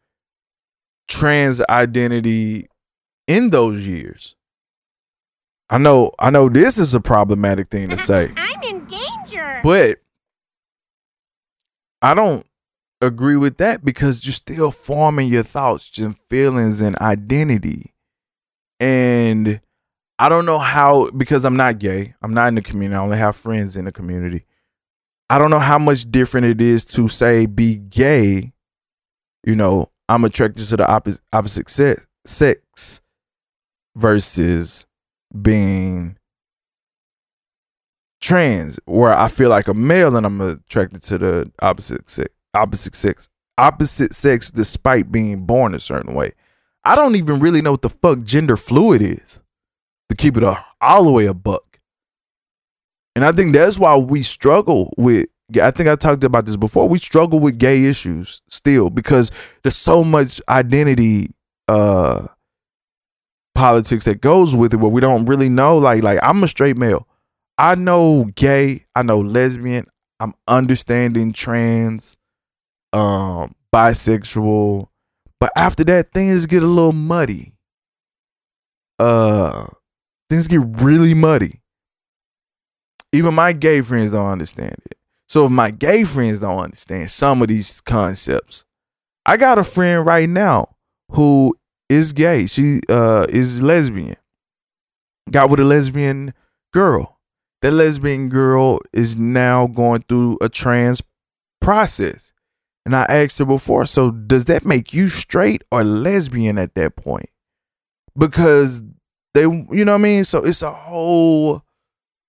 [1.08, 2.68] trans identity
[3.26, 4.36] in those years.
[5.68, 8.32] I know I know this is a problematic thing to say.
[8.36, 9.60] I'm in danger.
[9.64, 9.98] But
[12.02, 12.44] I don't
[13.00, 17.94] agree with that because you're still forming your thoughts and feelings and identity.
[18.78, 19.60] And
[20.22, 22.14] I don't know how because I'm not gay.
[22.22, 22.96] I'm not in the community.
[22.96, 24.44] I only have friends in the community.
[25.28, 28.52] I don't know how much different it is to say be gay.
[29.42, 33.00] You know, I'm attracted to the opposite opposite sex, sex
[33.96, 34.86] versus
[35.42, 36.16] being
[38.20, 42.94] trans, where I feel like a male and I'm attracted to the opposite sex, opposite
[42.94, 46.34] sex, opposite sex, despite being born a certain way.
[46.84, 49.41] I don't even really know what the fuck gender fluid is.
[50.12, 51.80] To keep it a, all the way a buck.
[53.16, 55.26] And I think that's why we struggle with
[55.58, 56.86] I think I talked about this before.
[56.86, 59.30] We struggle with gay issues still because
[59.62, 61.30] there's so much identity
[61.66, 62.26] uh
[63.54, 66.76] politics that goes with it where we don't really know like like I'm a straight
[66.76, 67.08] male.
[67.56, 69.86] I know gay, I know lesbian,
[70.20, 72.18] I'm understanding trans,
[72.92, 74.88] um bisexual,
[75.40, 77.54] but after that things get a little muddy.
[78.98, 79.68] Uh
[80.32, 81.60] things get really muddy.
[83.12, 84.96] Even my gay friends don't understand it.
[85.28, 88.64] So if my gay friends don't understand some of these concepts,
[89.26, 90.76] I got a friend right now
[91.10, 91.54] who
[91.90, 92.46] is gay.
[92.46, 94.16] She uh is lesbian.
[95.30, 96.32] Got with a lesbian
[96.72, 97.18] girl.
[97.60, 101.02] That lesbian girl is now going through a trans
[101.60, 102.32] process.
[102.86, 106.96] And I asked her before, so does that make you straight or lesbian at that
[106.96, 107.28] point?
[108.16, 108.82] Because
[109.34, 110.24] they you know what I mean?
[110.24, 111.62] So it's a whole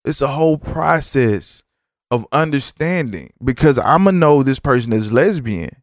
[0.06, 1.64] it's a whole process
[2.12, 5.82] of understanding because I'm gonna know this person is lesbian,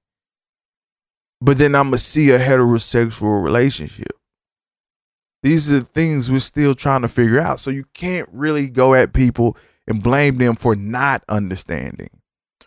[1.41, 4.13] but then I'm gonna see a heterosexual relationship.
[5.43, 7.61] These are the things we're still trying to figure out.
[7.61, 9.57] So you can't really go at people
[9.87, 12.11] and blame them for not understanding,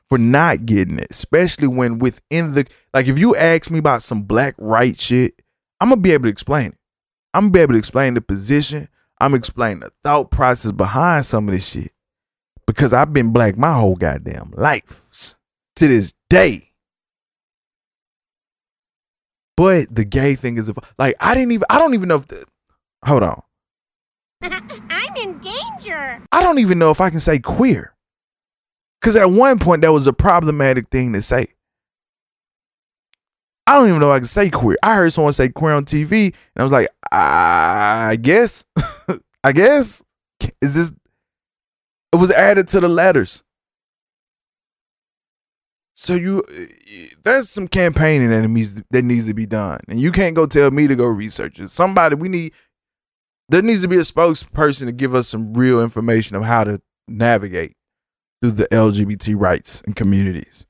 [0.10, 4.24] for not getting it, especially when within the like if you ask me about some
[4.24, 5.42] black right shit,
[5.80, 6.78] I'm gonna be able to explain it.
[7.34, 8.90] I'm gonna be able to explain the position.
[9.20, 11.92] I'm explaining the thought process behind some of this shit.
[12.66, 15.36] Because I've been black my whole goddamn life
[15.76, 16.72] to this day.
[19.56, 22.46] But the gay thing is like I didn't even I don't even know if the,
[23.06, 23.42] hold on.
[24.42, 26.24] I'm in danger.
[26.32, 27.94] I don't even know if I can say queer.
[29.02, 31.48] Cause at one point that was a problematic thing to say.
[33.66, 34.78] I don't even know if I can say queer.
[34.84, 38.66] I heard someone say queer on TV, and I was like, I guess,
[39.44, 40.04] I guess,
[40.62, 40.92] is this?
[42.12, 43.44] It was added to the letters.
[45.96, 46.44] So you,
[47.24, 50.70] there's some campaigning that needs that needs to be done, and you can't go tell
[50.72, 51.72] me to go research it.
[51.72, 52.54] Somebody we need.
[53.50, 56.82] There needs to be a spokesperson to give us some real information of how to
[57.08, 57.76] navigate
[58.42, 60.66] through the LGBT rights and communities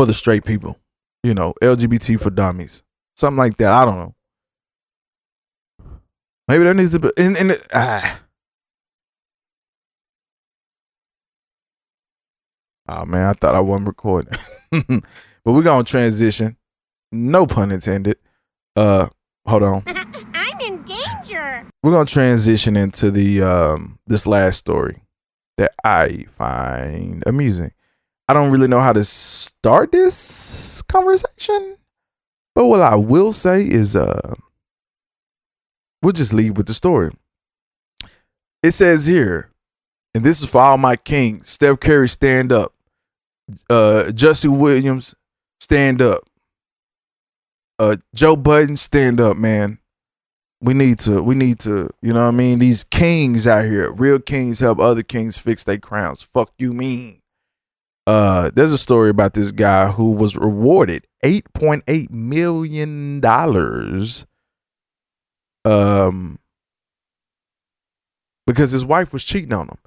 [0.00, 0.78] for the straight people.
[1.22, 2.82] You know, LGBT for dummies,
[3.18, 3.70] something like that.
[3.70, 4.14] I don't know.
[6.48, 8.20] Maybe there needs to be in in ah.
[12.88, 14.32] Oh man, I thought I wasn't recording.
[14.70, 16.56] but we're gonna transition.
[17.12, 18.16] No pun intended.
[18.74, 19.08] Uh
[19.46, 19.82] hold on.
[19.86, 21.66] I'm in danger.
[21.82, 25.02] We're gonna transition into the um this last story
[25.58, 27.72] that I find amusing.
[28.30, 31.76] I don't really know how to start this conversation,
[32.54, 34.34] but what I will say is uh
[36.00, 37.10] we'll just leave with the story.
[38.62, 39.50] It says here,
[40.14, 41.50] and this is for all my kings.
[41.50, 42.72] Steph Curry, stand up.
[43.68, 45.12] Uh Jesse Williams,
[45.58, 46.22] stand up.
[47.80, 49.78] Uh Joe Budden, stand up, man.
[50.60, 52.60] We need to, we need to, you know what I mean?
[52.60, 56.22] These kings out here, real kings help other kings fix their crowns.
[56.22, 57.19] Fuck you mean.
[58.10, 64.26] Uh there's a story about this guy who was rewarded 8.8 million dollars
[65.64, 66.40] um
[68.48, 69.78] because his wife was cheating on him.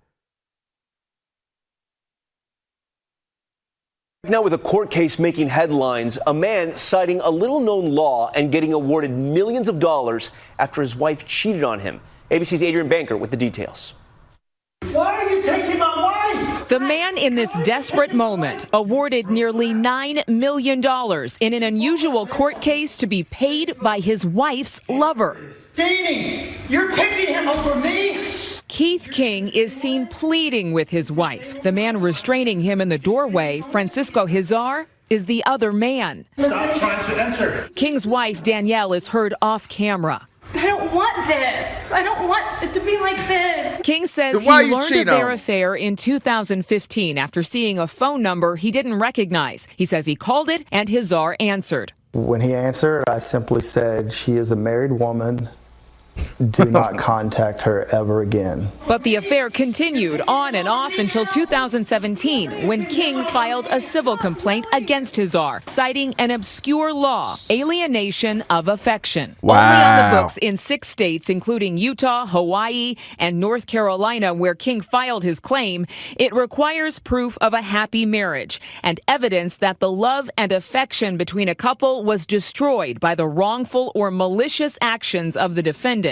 [4.24, 8.54] Now, with a court case making headlines, a man citing a little known law and
[8.54, 12.00] getting awarded millions of dollars after his wife cheated on him.
[12.32, 13.96] ABC's Adrienne Bankert with the details.
[14.94, 15.53] Why are you taking my wife?
[16.70, 20.82] The man in this desperate moment awarded nearly $9 million
[21.39, 25.38] in an unusual court case to be paid by his wife's lover.
[25.76, 26.53] Dating!
[26.70, 28.16] You're picking him over me?
[28.70, 31.61] Keith King is seen pleading with his wife.
[31.61, 36.26] The man restraining him in the doorway, Francisco Huizar, is the other man.
[36.38, 37.70] Stop trying to enter.
[37.76, 40.28] King's wife, Danielle, is heard off camera.
[40.56, 41.91] I don't want this.
[41.91, 43.82] I don't want it to be like this.
[43.82, 47.88] King says Then why he learned cheat of their affair in 2015 after seeing a
[47.88, 49.68] phone number he didn't recognize.
[49.76, 51.93] He says he called it and Huizar answered.
[52.14, 55.49] When he answered, I simply said, She is a married woman.
[56.49, 58.70] Do not contact her ever again.
[58.88, 64.66] But the affair continued on and off until 2017 when King filed a civil complaint
[64.72, 69.36] against his Huizar, citing an obscure law, alienation of affection.
[69.41, 74.82] Only on the books in six states, including Utah, Hawaii, and North Carolina, where King
[74.82, 75.86] filed his claim,
[76.18, 81.49] it requires proof of a happy marriage and evidence that the love and affection between
[81.49, 86.03] a couple was destroyed by the wrongful or malicious actions of the defendant.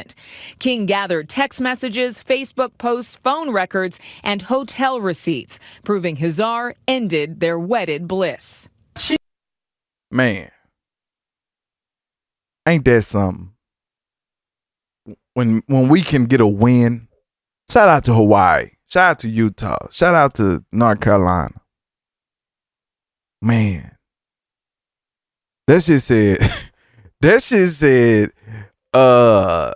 [0.60, 7.60] King gathered text messages, Facebook posts, phone records, and hotel receipts, proving Huizar ended their
[7.60, 8.70] wedded bliss.
[10.12, 10.52] Man.
[12.68, 13.52] Ain't that something?
[15.34, 17.08] When when we can get a win.
[17.70, 18.72] Shout out to Hawaii.
[18.88, 19.88] Shout out to Utah.
[19.90, 21.62] Shout out to North Carolina.
[23.42, 23.96] Man.
[25.68, 26.40] That shit said
[27.22, 28.34] that shit said
[28.94, 29.74] uh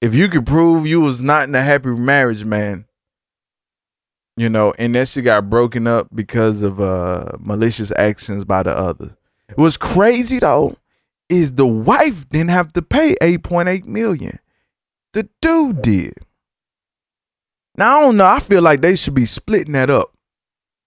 [0.00, 2.84] if you could prove you was not in a happy marriage, man,
[4.36, 8.76] you know, and that shit got broken up because of uh malicious actions by the
[8.76, 9.16] other.
[9.54, 10.76] What's crazy though
[11.28, 14.38] is the wife didn't have to pay 8.8 million.
[15.12, 16.14] The dude did.
[17.76, 18.26] Now I don't know.
[18.26, 20.12] I feel like they should be splitting that up.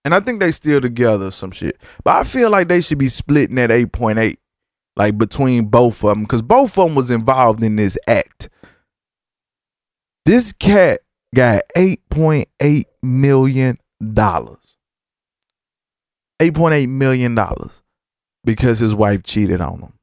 [0.03, 1.77] And I think they still together some shit.
[2.03, 4.37] But I feel like they should be splitting that 8.8
[4.95, 8.49] like between both of them cuz both of them was involved in this act.
[10.25, 11.01] This cat
[11.33, 13.77] got 8.8 million
[14.13, 14.77] dollars.
[16.39, 17.81] 8.8 million dollars
[18.43, 19.93] because his wife cheated on him.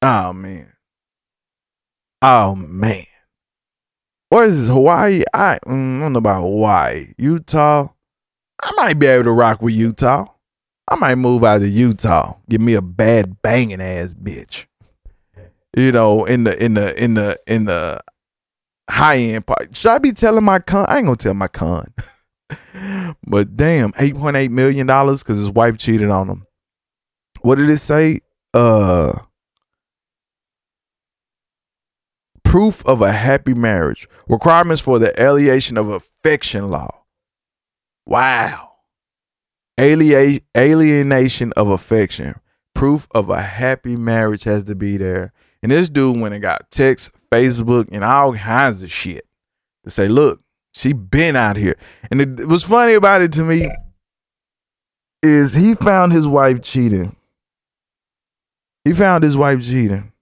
[0.00, 0.72] Oh man.
[2.20, 3.06] Oh man.
[4.30, 4.68] Where is this?
[4.68, 5.22] Hawaii?
[5.34, 7.12] I, mm, I don't know about Hawaii.
[7.18, 7.88] Utah.
[8.62, 10.31] I might be able to rock with Utah.
[10.88, 14.66] I might move out to Utah, Give me a bad banging ass bitch.
[15.76, 18.00] You know, in the in the in the in the
[18.90, 19.74] high end part.
[19.74, 20.84] Should I be telling my con?
[20.88, 21.94] I ain't gonna tell my con.
[23.26, 26.46] but damn, eight point eight million dollars because his wife cheated on him.
[27.40, 28.20] What did it say?
[28.52, 29.20] Uh
[32.44, 34.06] proof of a happy marriage.
[34.28, 37.02] Requirements for the alienation of affection law.
[38.04, 38.71] Wow.
[39.78, 42.40] Alienation of affection.
[42.74, 45.32] Proof of a happy marriage has to be there.
[45.62, 49.26] And this dude went and got text, Facebook, and all kinds of shit
[49.84, 50.40] to say, look,
[50.74, 51.76] she been out here.
[52.10, 53.70] And it, what's funny about it to me
[55.22, 57.14] is he found his wife cheating.
[58.84, 60.12] He found his wife cheating.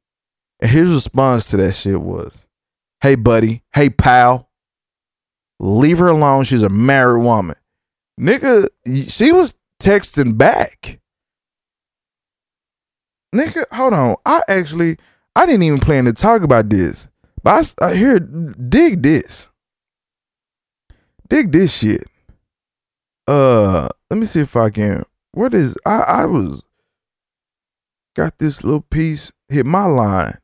[0.60, 2.46] And his response to that shit was,
[3.00, 3.62] Hey, buddy.
[3.72, 4.50] Hey, pal.
[5.58, 6.44] Leave her alone.
[6.44, 7.56] She's a married woman.
[8.20, 8.68] Nigga,
[9.08, 11.00] she was texting back.
[13.34, 14.16] Nigga, hold on.
[14.26, 14.98] I actually,
[15.34, 17.08] I didn't even plan to talk about this.
[17.42, 19.48] But I, I hear, dig this.
[21.28, 22.04] Dig this shit.
[23.26, 25.04] Uh, let me see if I can.
[25.32, 26.62] What is, I, I was,
[28.16, 30.38] got this little piece, hit my line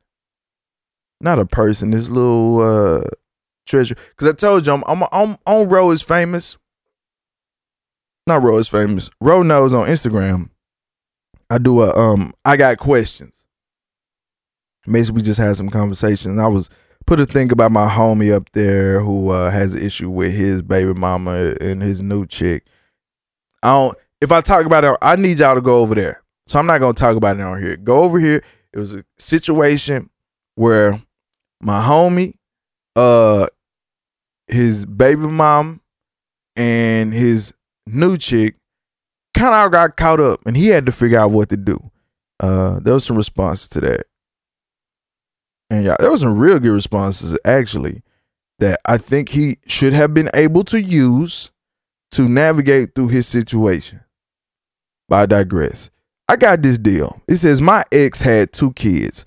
[1.20, 3.09] not a person, this little uh
[3.66, 3.97] treasure.
[4.16, 6.57] Cause I told you I'm I'm, I'm on Ro is famous.
[8.27, 9.09] Not Ro is famous.
[9.20, 10.51] Ro knows on Instagram.
[11.49, 13.45] I do a um I got questions.
[14.91, 16.39] Basically, we just had some conversations.
[16.39, 16.68] I was
[17.07, 20.62] put a thing about my homie up there who uh, has an issue with his
[20.62, 22.64] baby mama and his new chick.
[23.62, 23.99] I don't.
[24.20, 26.22] If I talk about it, I need y'all to go over there.
[26.47, 27.77] So I'm not gonna talk about it on here.
[27.77, 28.43] Go over here.
[28.72, 30.11] It was a situation
[30.55, 31.01] where
[31.61, 32.35] my homie,
[32.95, 33.47] uh,
[34.49, 35.81] his baby mom,
[36.57, 37.53] and his
[37.87, 38.57] new chick
[39.34, 41.91] kind of got caught up, and he had to figure out what to do.
[42.41, 44.07] Uh, there was some responses to that,
[45.70, 48.03] and yeah, there was some real good responses actually
[48.59, 51.51] that I think he should have been able to use
[52.12, 54.01] to navigate through his situation.
[55.09, 55.91] But I digress.
[56.28, 57.20] I got this deal.
[57.28, 59.24] It says my ex had two kids.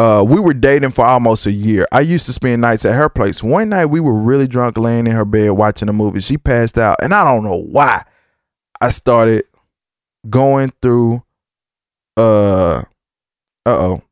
[0.00, 1.86] Uh, we were dating for almost a year.
[1.92, 3.42] I used to spend nights at her place.
[3.42, 6.20] One night we were really drunk, laying in her bed watching a movie.
[6.20, 8.06] She passed out, and I don't know why.
[8.80, 9.44] I started
[10.30, 11.22] going through.
[12.16, 12.82] Uh, uh
[13.66, 14.02] oh.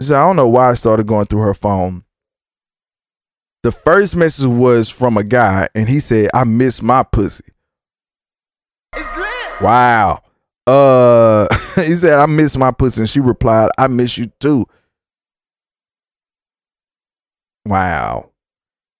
[0.00, 2.02] So I don't know why I started going through her phone.
[3.62, 7.44] The first message was from a guy, and he said, "I miss my pussy."
[9.60, 10.20] Wow.
[10.66, 11.46] Uh,
[11.76, 14.66] he said, "I miss my pussy," and she replied, "I miss you too."
[17.66, 18.30] Wow.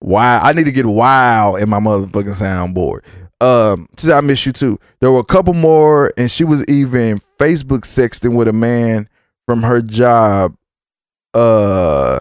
[0.00, 0.40] Wow.
[0.42, 3.00] I need to get wow in my motherfucking soundboard.
[3.40, 4.78] Um, she said, I miss you too.
[5.00, 9.08] There were a couple more, and she was even Facebook sexting with a man
[9.46, 10.56] from her job
[11.34, 12.20] uh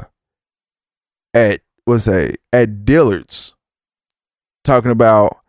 [1.33, 3.53] at what's that at Dillard's
[4.63, 5.39] talking about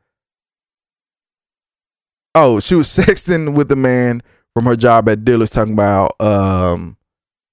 [2.34, 4.22] oh she was sexting with a man
[4.54, 6.96] from her job at Dillard's talking about um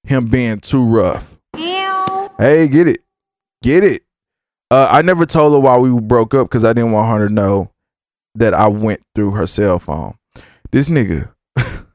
[0.03, 1.35] him being too rough.
[2.37, 3.03] Hey, get it.
[3.61, 4.03] Get it.
[4.71, 7.33] Uh, I never told her why we broke up because I didn't want her to
[7.33, 7.71] know
[8.35, 10.15] that I went through her cell phone.
[10.71, 11.31] This nigga.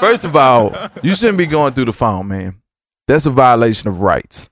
[0.00, 2.60] First of all, you shouldn't be going through the phone, man.
[3.06, 4.50] That's a violation of rights.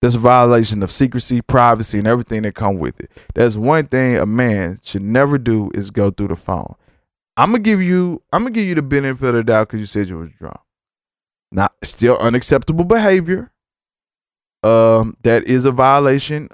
[0.00, 3.10] That's a violation of secrecy, privacy, and everything that come with it.
[3.34, 6.74] That's one thing a man should never do is go through the phone.
[7.36, 9.86] I'm gonna give you, I'm gonna give you the benefit of the doubt because you
[9.86, 10.60] said you was drunk.
[11.52, 13.52] Not still unacceptable behavior
[14.62, 16.48] um, that is a violation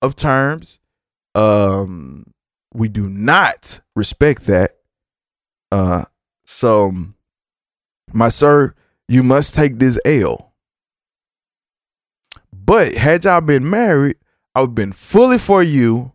[0.00, 0.78] of terms.
[1.34, 2.32] Um,
[2.74, 4.76] we do not respect that.
[5.70, 6.04] Uh,
[6.44, 6.94] so,
[8.12, 8.74] my sir,
[9.08, 10.52] you must take this L.
[12.52, 14.16] But had y'all been married,
[14.54, 16.12] I would have been fully for you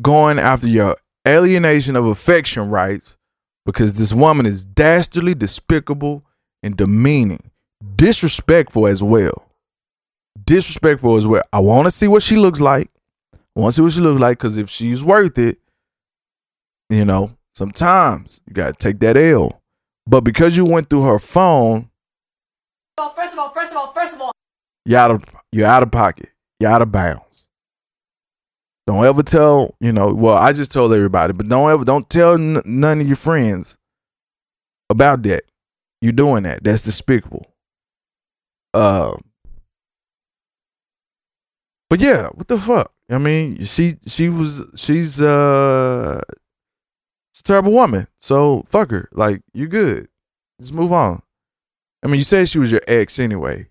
[0.00, 0.96] going after your
[1.26, 3.16] alienation of affection rights
[3.64, 6.24] because this woman is dastardly, despicable,
[6.62, 7.50] and demeaning,
[7.96, 9.43] disrespectful as well
[10.42, 12.90] disrespectful is where I want to see what she looks like.
[13.34, 15.58] I want to see what she looks like because if she's worth it,
[16.90, 19.62] you know, sometimes you got to take that L.
[20.06, 21.90] But because you went through her phone,
[22.96, 24.32] First of all, first of all, first of all,
[24.84, 26.28] you're out of you're out of pocket.
[26.60, 27.48] You're out of bounds.
[28.86, 30.12] Don't ever tell, you know.
[30.14, 33.76] Well, I just told everybody, but don't ever don't tell n- none of your friends
[34.90, 35.42] about that.
[36.00, 36.62] You're doing that.
[36.62, 37.46] That's despicable.
[38.74, 39.16] Uh,
[41.94, 42.92] but yeah, what the fuck?
[43.08, 46.20] I mean, she she was she's uh
[47.32, 48.08] She's a terrible woman.
[48.18, 49.08] So fuck her.
[49.12, 50.08] Like you good.
[50.60, 51.22] Just move on.
[52.02, 53.68] I mean, you said she was your ex anyway.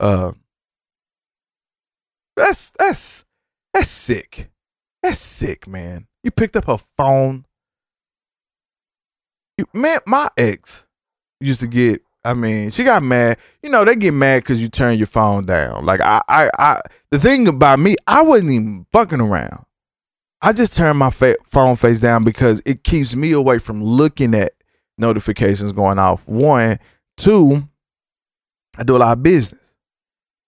[0.00, 0.32] Uh,
[2.36, 3.24] that's that's
[3.72, 4.50] that's sick.
[5.00, 6.08] That's sick, man.
[6.24, 7.46] You picked up her phone.
[9.56, 10.86] You, man, my ex
[11.40, 12.02] used to get.
[12.28, 13.38] I mean, she got mad.
[13.62, 15.86] You know, they get mad because you turn your phone down.
[15.86, 16.80] Like I, I, I.
[17.10, 19.64] The thing about me, I wasn't even fucking around.
[20.42, 24.34] I just turned my fa- phone face down because it keeps me away from looking
[24.34, 24.52] at
[24.98, 26.28] notifications going off.
[26.28, 26.78] One,
[27.16, 27.66] two.
[28.76, 29.62] I do a lot of business,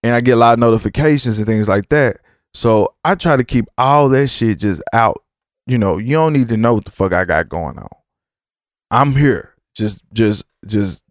[0.03, 2.17] and I get a lot of notifications and things like that.
[2.53, 5.23] So I try to keep all that shit just out.
[5.65, 7.89] You know, you don't need to know what the fuck I got going on.
[8.91, 9.55] I'm here.
[9.75, 11.03] Just just just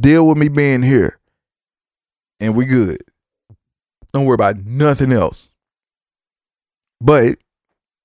[0.00, 1.18] deal with me being here.
[2.40, 3.02] And we good.
[4.12, 5.48] Don't worry about nothing else.
[7.00, 7.38] But,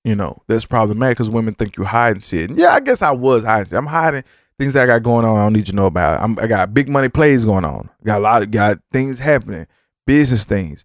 [0.04, 2.50] you know, that's problematic because women think you hiding shit.
[2.50, 3.74] And yeah, I guess I was hiding.
[3.74, 4.24] I'm hiding
[4.58, 6.22] things that I got going on I don't need you to know about.
[6.22, 7.88] I'm, I got big money plays going on.
[8.04, 9.66] Got a lot of got things happening,
[10.06, 10.84] business things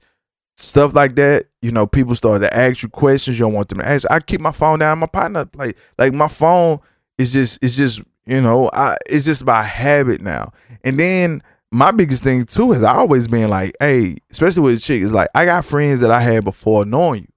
[0.58, 3.80] stuff like that, you know, people start to ask you questions you don't want them
[3.80, 4.10] to ask.
[4.10, 6.80] I keep my phone down, my partner like like my phone
[7.18, 10.52] is just it's just, you know, I it's just by habit now.
[10.84, 11.42] And then
[11.72, 15.30] my biggest thing too has always been like, hey, especially with a chick, is like
[15.36, 17.28] I got friends that I had before knowing you.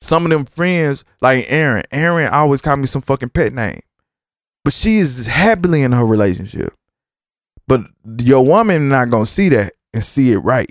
[0.00, 3.80] Some of them friends, like Aaron, Aaron always called me some fucking pet name.
[4.64, 6.74] But she is happily in her relationship.
[7.66, 7.82] But
[8.20, 10.70] your woman not gonna see that and see it right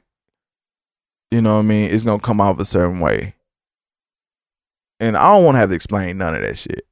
[1.32, 3.36] you know what I mean, it's gonna come off a certain way.
[5.00, 6.84] And I don't want to have to explain none of that shit.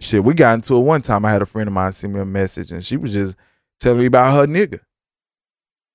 [0.00, 1.24] Shit, we got into it one time.
[1.24, 3.36] I had a friend of mine send me a message, and she was just
[3.78, 4.80] telling me about her nigga.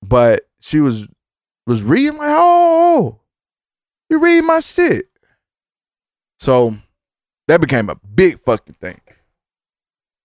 [0.04, 1.08] But she was
[1.66, 3.20] was reading my oh,
[4.10, 5.06] you read my shit.
[6.38, 6.76] So
[7.48, 9.02] that became a big fucking thing.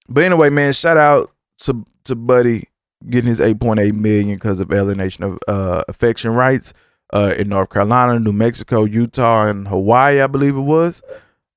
[0.08, 2.66] But anyway, man, shout out to to Buddy
[3.08, 6.74] getting his 8.8 million because of alienation of uh, affection rights
[7.14, 11.02] uh, in North Carolina, New Mexico, Utah, and Hawaii, I believe it was.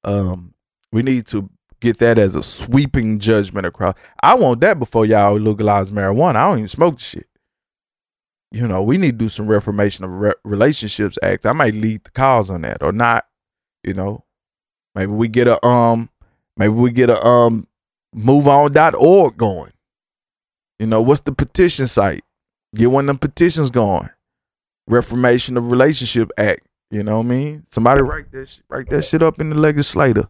[0.06, 0.54] Um,
[0.94, 1.50] we need to
[1.84, 3.96] get that as a sweeping judgment across.
[4.22, 6.38] I want that before y'all legalize marijuana.
[6.38, 7.28] I don't even smoke shit.
[8.52, 11.46] You know, we need to do some reformation of Re- relationships act.
[11.46, 13.26] I might lead the cause on that or not.
[13.84, 14.24] You know,
[14.96, 16.10] maybe we get a um,
[16.56, 17.68] maybe we get a um,
[18.16, 19.74] moveon.org going.
[20.80, 22.24] You know, what's the petition site?
[22.74, 24.10] Get one of them petitions going.
[24.88, 26.66] Reformation of Relationship Act.
[26.92, 27.66] You know what I mean?
[27.72, 30.30] Somebody write that write that shit up in the legislator.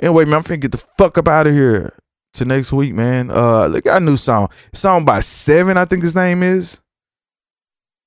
[0.00, 1.92] Anyway, man, I'm finna get the fuck up out of here
[2.34, 3.30] to next week, man.
[3.30, 4.48] Uh, look, a new song.
[4.72, 6.80] song by Seven, I think his name is.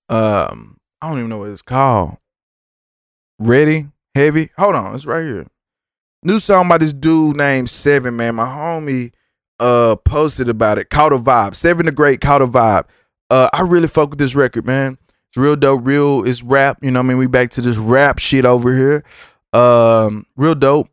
[0.10, 2.18] Um, I don't even know what it's called.
[3.40, 4.52] Ready, heavy.
[4.58, 5.48] Hold on, it's right here.
[6.24, 8.36] New song by this dude named Seven, man.
[8.36, 9.12] My homie
[9.60, 10.90] uh posted about it.
[10.90, 11.56] Caught a vibe.
[11.56, 12.86] Seven the Great, caught a vibe.
[13.30, 14.98] Uh, I really fuck with this record, man.
[15.30, 16.80] It's real dope, real it's rap.
[16.82, 17.18] You know what I mean?
[17.18, 19.04] We back to this rap shit over here.
[19.54, 20.90] Um, real dope.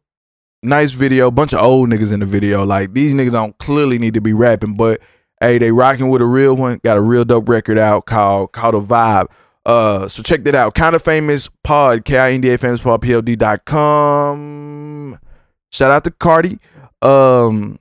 [0.63, 1.31] Nice video.
[1.31, 2.65] Bunch of old niggas in the video.
[2.65, 5.01] Like these niggas don't clearly need to be rapping, but
[5.41, 6.81] hey, they rocking with a real one.
[6.83, 9.29] Got a real dope record out called called a vibe.
[9.65, 10.75] Uh, so check that out.
[10.75, 14.39] Kind of famous pod, K-I-N-D-A famous pod, PLD.com.
[15.71, 16.59] Shout out to Cardi.
[17.03, 17.79] Um,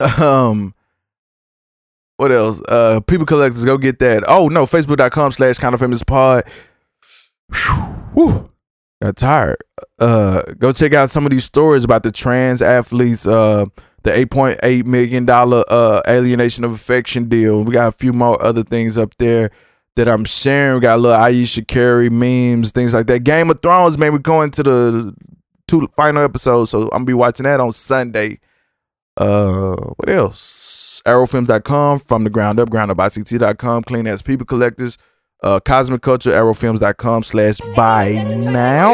[0.20, 0.74] um,
[2.16, 2.62] what else?
[2.68, 4.22] Uh, people collectors, go get that.
[4.28, 6.44] Oh no, facebook.com slash kind of famous pod.
[8.14, 8.50] Whew,
[9.02, 9.58] got tired.
[9.98, 13.26] Uh, go check out some of these stories about the trans athletes.
[13.26, 13.66] Uh,
[14.04, 17.64] the eight point eight million dollar uh alienation of affection deal.
[17.64, 19.50] We got a few more other things up there
[19.96, 20.74] that I'm sharing.
[20.74, 23.20] We got a little Ayesha Curry memes, things like that.
[23.20, 24.12] Game of Thrones, man.
[24.12, 25.14] We're going to the
[25.66, 28.40] two final episodes, so I'm gonna be watching that on Sunday.
[29.16, 31.00] Uh, what else?
[31.06, 34.98] Arrowfilms.com, from the ground up, groundupict.com, clean as people collectors,
[35.42, 38.92] uh, cosmic culture, arrowfilms.com slash buy now.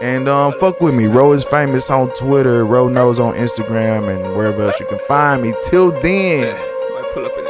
[0.00, 1.06] And um, fuck with me.
[1.06, 2.64] Ro is famous on Twitter.
[2.64, 5.54] Ro knows on Instagram and wherever else you can find me.
[5.62, 6.56] Till then,
[7.14, 7.44] pull up in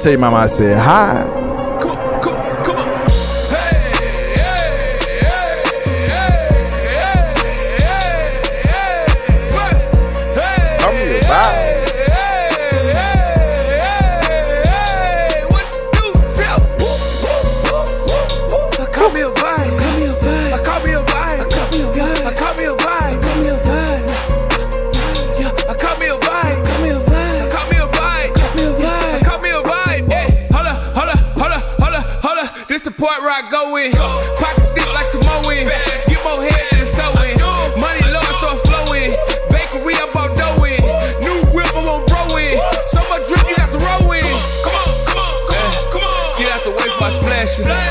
[0.00, 1.59] tell your mama I said hi.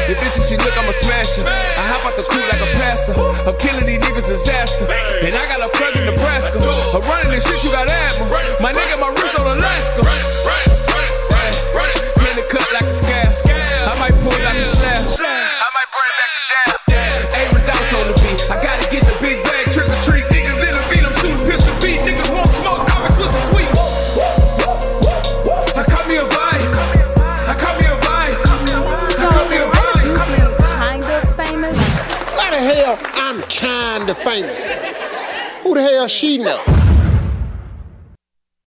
[0.10, 1.46] The bitches she look, I'ma smash her.
[1.46, 3.14] I hop out the coupe like a pastor.
[3.46, 4.90] I'm killing these niggas disaster.
[4.90, 6.58] And I got a plug in Nebraska.
[6.66, 8.26] I'm running this shit, you got asthma.
[8.58, 9.14] My nigga, my
[33.50, 34.62] kinda famous?
[35.64, 36.79] Who the hell she know?